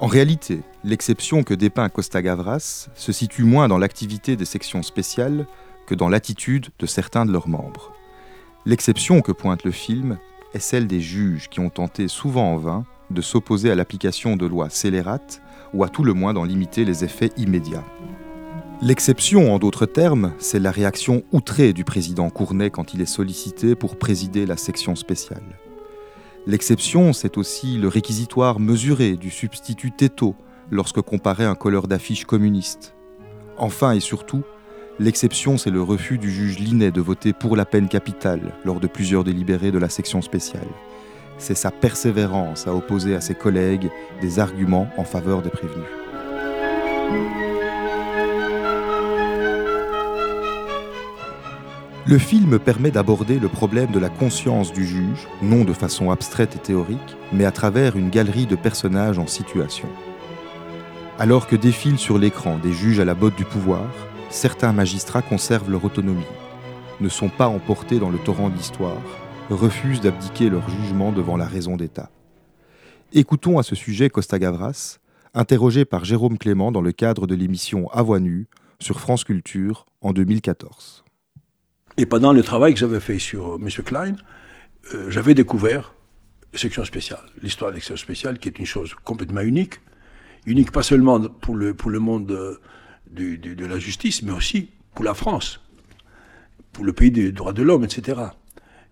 En 0.00 0.06
réalité, 0.06 0.60
l'exception 0.82 1.44
que 1.44 1.54
dépeint 1.54 1.88
Costa 1.88 2.20
Gavras 2.20 2.88
se 2.94 3.12
situe 3.12 3.44
moins 3.44 3.68
dans 3.68 3.78
l'activité 3.78 4.36
des 4.36 4.44
sections 4.44 4.82
spéciales 4.82 5.46
que 5.86 5.94
dans 5.94 6.08
l'attitude 6.08 6.68
de 6.78 6.86
certains 6.86 7.26
de 7.26 7.32
leurs 7.32 7.48
membres. 7.48 7.92
L'exception 8.66 9.20
que 9.20 9.32
pointe 9.32 9.64
le 9.64 9.70
film 9.70 10.18
est 10.52 10.58
celle 10.58 10.86
des 10.86 11.00
juges 11.00 11.48
qui 11.48 11.60
ont 11.60 11.70
tenté 11.70 12.08
souvent 12.08 12.52
en 12.52 12.56
vain 12.56 12.84
de 13.10 13.20
s'opposer 13.20 13.70
à 13.70 13.74
l'application 13.74 14.36
de 14.36 14.46
lois 14.46 14.70
scélérates 14.70 15.42
ou 15.74 15.84
à 15.84 15.88
tout 15.88 16.04
le 16.04 16.14
moins 16.14 16.32
d'en 16.32 16.44
limiter 16.44 16.84
les 16.84 17.04
effets 17.04 17.30
immédiats. 17.36 17.84
L'exception, 18.84 19.54
en 19.54 19.58
d'autres 19.58 19.86
termes, 19.86 20.34
c'est 20.38 20.58
la 20.58 20.70
réaction 20.70 21.22
outrée 21.32 21.72
du 21.72 21.84
président 21.84 22.28
Cournet 22.28 22.68
quand 22.68 22.92
il 22.92 23.00
est 23.00 23.06
sollicité 23.06 23.74
pour 23.74 23.96
présider 23.96 24.44
la 24.44 24.58
section 24.58 24.94
spéciale. 24.94 25.58
L'exception, 26.46 27.14
c'est 27.14 27.38
aussi 27.38 27.78
le 27.78 27.88
réquisitoire 27.88 28.60
mesuré 28.60 29.16
du 29.16 29.30
substitut 29.30 29.90
Teto 29.90 30.36
lorsque 30.70 31.00
comparé 31.00 31.46
un 31.46 31.54
colleur 31.54 31.88
d'affiches 31.88 32.26
communiste. 32.26 32.94
Enfin 33.56 33.92
et 33.92 34.00
surtout, 34.00 34.42
l'exception, 34.98 35.56
c'est 35.56 35.70
le 35.70 35.80
refus 35.80 36.18
du 36.18 36.30
juge 36.30 36.58
Linet 36.58 36.90
de 36.90 37.00
voter 37.00 37.32
pour 37.32 37.56
la 37.56 37.64
peine 37.64 37.88
capitale 37.88 38.52
lors 38.66 38.80
de 38.80 38.86
plusieurs 38.86 39.24
délibérés 39.24 39.72
de 39.72 39.78
la 39.78 39.88
section 39.88 40.20
spéciale. 40.20 40.68
C'est 41.38 41.56
sa 41.56 41.70
persévérance 41.70 42.66
à 42.66 42.74
opposer 42.74 43.14
à 43.14 43.22
ses 43.22 43.34
collègues 43.34 43.88
des 44.20 44.40
arguments 44.40 44.90
en 44.98 45.04
faveur 45.04 45.40
des 45.40 45.48
prévenus. 45.48 45.88
Le 52.06 52.18
film 52.18 52.58
permet 52.58 52.90
d'aborder 52.90 53.38
le 53.38 53.48
problème 53.48 53.90
de 53.90 53.98
la 53.98 54.10
conscience 54.10 54.74
du 54.74 54.84
juge, 54.84 55.26
non 55.40 55.64
de 55.64 55.72
façon 55.72 56.10
abstraite 56.10 56.54
et 56.54 56.58
théorique, 56.58 57.16
mais 57.32 57.46
à 57.46 57.50
travers 57.50 57.96
une 57.96 58.10
galerie 58.10 58.44
de 58.44 58.56
personnages 58.56 59.18
en 59.18 59.26
situation. 59.26 59.88
Alors 61.18 61.46
que 61.46 61.56
défilent 61.56 61.98
sur 61.98 62.18
l'écran 62.18 62.58
des 62.58 62.74
juges 62.74 63.00
à 63.00 63.06
la 63.06 63.14
botte 63.14 63.36
du 63.36 63.46
pouvoir, 63.46 63.86
certains 64.28 64.74
magistrats 64.74 65.22
conservent 65.22 65.70
leur 65.70 65.82
autonomie, 65.82 66.26
ne 67.00 67.08
sont 67.08 67.30
pas 67.30 67.48
emportés 67.48 67.98
dans 67.98 68.10
le 68.10 68.18
torrent 68.18 68.50
de 68.50 68.56
l'histoire, 68.56 69.00
refusent 69.48 70.02
d'abdiquer 70.02 70.50
leur 70.50 70.68
jugement 70.68 71.10
devant 71.10 71.38
la 71.38 71.46
raison 71.46 71.74
d'État. 71.74 72.10
Écoutons 73.14 73.58
à 73.58 73.62
ce 73.62 73.74
sujet 73.74 74.10
Costa 74.10 74.38
Gavras, 74.38 74.98
interrogé 75.32 75.86
par 75.86 76.04
Jérôme 76.04 76.36
Clément 76.36 76.70
dans 76.70 76.82
le 76.82 76.92
cadre 76.92 77.26
de 77.26 77.34
l'émission 77.34 77.88
À 77.92 78.02
voix 78.02 78.20
nue 78.20 78.46
sur 78.78 79.00
France 79.00 79.24
Culture 79.24 79.86
en 80.02 80.12
2014. 80.12 81.03
Et 81.96 82.06
pendant 82.06 82.32
le 82.32 82.42
travail 82.42 82.74
que 82.74 82.80
j'avais 82.80 83.00
fait 83.00 83.18
sur 83.18 83.54
M. 83.60 83.68
Klein, 83.84 84.16
euh, 84.94 85.10
j'avais 85.10 85.34
découvert 85.34 85.94
section 86.52 86.84
spéciale, 86.84 87.22
l'histoire 87.42 87.70
de 87.70 87.76
section 87.76 87.96
spéciale, 87.96 88.38
qui 88.38 88.48
est 88.48 88.58
une 88.58 88.66
chose 88.66 88.94
complètement 89.04 89.40
unique, 89.40 89.80
unique 90.46 90.70
pas 90.70 90.82
seulement 90.82 91.20
pour 91.20 91.56
le, 91.56 91.74
pour 91.74 91.90
le 91.90 91.98
monde 91.98 92.26
de, 92.26 92.60
de, 93.10 93.36
de, 93.36 93.54
de 93.54 93.66
la 93.66 93.78
justice, 93.78 94.22
mais 94.22 94.32
aussi 94.32 94.70
pour 94.94 95.04
la 95.04 95.14
France, 95.14 95.60
pour 96.72 96.84
le 96.84 96.92
pays 96.92 97.10
des 97.10 97.32
droits 97.32 97.52
de 97.52 97.62
l'homme, 97.62 97.84
etc. 97.84 98.20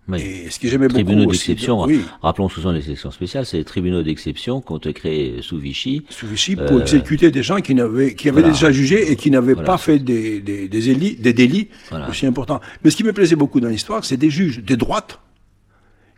Oui. 0.09 0.19
Et 0.21 0.49
ce 0.49 0.59
que 0.59 0.67
j'aimais 0.67 0.87
beaucoup 0.89 1.01
tribunaux 1.03 1.25
d'exception, 1.31 1.83
oui. 1.83 2.01
rappelons 2.21 2.49
ce 2.49 2.59
sont 2.59 2.71
les 2.71 2.81
sections 2.81 3.09
spéciales, 3.11 3.45
c'est 3.45 3.55
les 3.57 3.63
tribunaux 3.63 4.03
d'exception 4.03 4.59
qu'on 4.59 4.77
te 4.77 4.89
crée 4.89 5.35
sous 5.41 5.57
Vichy. 5.57 6.05
Sous 6.09 6.27
Vichy 6.27 6.57
pour 6.57 6.73
Euh, 6.77 6.81
exécuter 6.81 7.31
des 7.31 7.41
gens 7.41 7.61
qui, 7.61 7.73
n'avaient, 7.73 8.13
qui 8.13 8.27
avaient 8.27 8.41
voilà. 8.41 8.53
déjà 8.53 8.71
jugé 8.73 9.11
et 9.11 9.15
qui 9.15 9.31
n'avaient 9.31 9.53
Voilà. 9.53 9.65
pas 9.67 9.77
fait 9.77 9.99
des, 9.99 10.41
des, 10.41 10.67
des, 10.67 11.15
des 11.15 11.33
délits 11.33 11.69
Voilà. 11.89 12.09
aussi 12.09 12.25
importants. 12.25 12.59
Mais 12.83 12.89
ce 12.89 12.97
qui 12.97 13.03
me 13.05 13.13
plaisait 13.13 13.37
beaucoup 13.37 13.61
dans 13.61 13.69
l'histoire, 13.69 14.03
c'est 14.03 14.17
des 14.17 14.29
juges 14.29 14.61
de 14.61 14.75
droite 14.75 15.19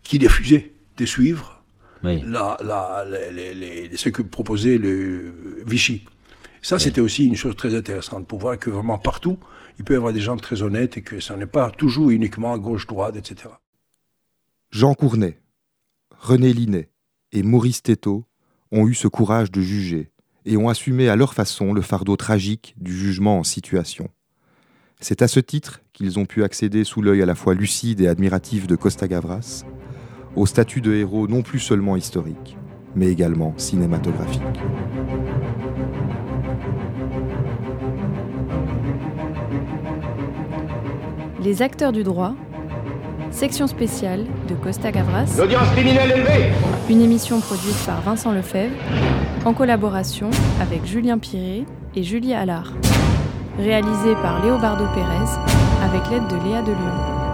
qui 0.04 0.18
refusaient 0.26 0.72
de 0.98 1.06
suivre 1.06 1.64
Oui. 2.04 2.24
la, 2.26 2.58
la, 2.66 3.06
les, 3.32 3.54
les, 3.54 3.88
les- 3.90 3.98
ce 3.98 4.10
que 4.10 4.24
proposait 4.24 4.80
le 4.80 5.62
Vichy. 5.68 6.06
Ça, 6.64 6.80
c'était 6.80 7.02
aussi 7.02 7.26
une 7.28 7.36
chose 7.36 7.56
très 7.56 7.76
intéressante 7.76 8.28
pour 8.28 8.40
voir 8.40 8.58
que 8.58 8.72
vraiment 8.72 8.98
partout, 8.98 9.38
il 9.78 9.86
peut 9.86 9.94
y 9.94 9.98
avoir 9.98 10.12
des 10.14 10.22
gens 10.22 10.38
très 10.38 10.64
honnêtes 10.64 10.98
et 10.98 11.02
que 11.04 11.20
ça 11.20 11.36
n'est 11.38 11.46
pas 11.46 11.70
toujours 11.70 12.10
uniquement 12.10 12.58
gauche-droite, 12.58 13.16
etc. 13.18 13.50
Jean 14.76 14.94
Cournet, 14.94 15.40
René 16.20 16.52
Linet 16.52 16.90
et 17.32 17.44
Maurice 17.44 17.82
Théteau 17.82 18.26
ont 18.74 18.90
eu 18.90 18.94
ce 18.94 19.08
courage 19.08 19.50
de 19.50 19.62
juger 19.62 20.12
et 20.44 20.58
ont 20.58 20.68
assumé 20.68 21.08
à 21.08 21.16
leur 21.16 21.34
façon 21.34 21.72
le 21.72 21.80
fardeau 21.80 22.18
tragique 22.18 22.76
du 22.76 22.94
jugement 22.94 23.40
en 23.40 23.46
situation. 23.46 24.10
C'est 25.00 25.22
à 25.22 25.30
ce 25.30 25.40
titre 25.40 25.80
qu'ils 25.94 26.20
ont 26.20 26.26
pu 26.26 26.44
accéder 26.44 26.84
sous 26.84 27.02
l'œil 27.02 27.22
à 27.22 27.26
la 27.26 27.36
fois 27.36 27.54
lucide 27.54 28.02
et 28.02 28.10
admiratif 28.10 28.68
de 28.68 28.76
Costa 28.76 29.08
Gavras 29.08 29.64
au 30.36 30.46
statut 30.46 30.82
de 30.82 30.94
héros 30.94 31.30
non 31.30 31.42
plus 31.42 31.60
seulement 31.60 31.96
historique, 31.96 32.58
mais 32.96 33.08
également 33.08 33.54
cinématographique. 33.56 34.42
Les 41.42 41.62
acteurs 41.62 41.94
du 41.94 42.04
droit, 42.04 42.36
section 43.36 43.68
spéciale 43.68 44.26
de 44.48 44.56
Costa 44.56 44.92
Gavras, 44.92 45.36
L'audience 45.38 45.68
criminelle 45.72 46.10
est 46.10 46.18
levée 46.18 46.52
une 46.90 47.02
émission 47.02 47.42
produite 47.42 47.76
par 47.86 48.02
Vincent 48.02 48.32
Lefebvre, 48.32 48.74
en 49.44 49.54
collaboration 49.54 50.30
avec 50.62 50.86
Julien 50.86 51.18
Piré 51.18 51.66
et 51.98 52.04
Julie 52.04 52.34
Allard, 52.34 52.72
réalisée 53.60 54.14
par 54.22 54.42
Léobardo 54.42 54.86
Pérez 54.94 55.32
avec 55.84 56.10
l'aide 56.10 56.28
de 56.28 56.48
Léa 56.48 56.62
Delyon. 56.62 57.25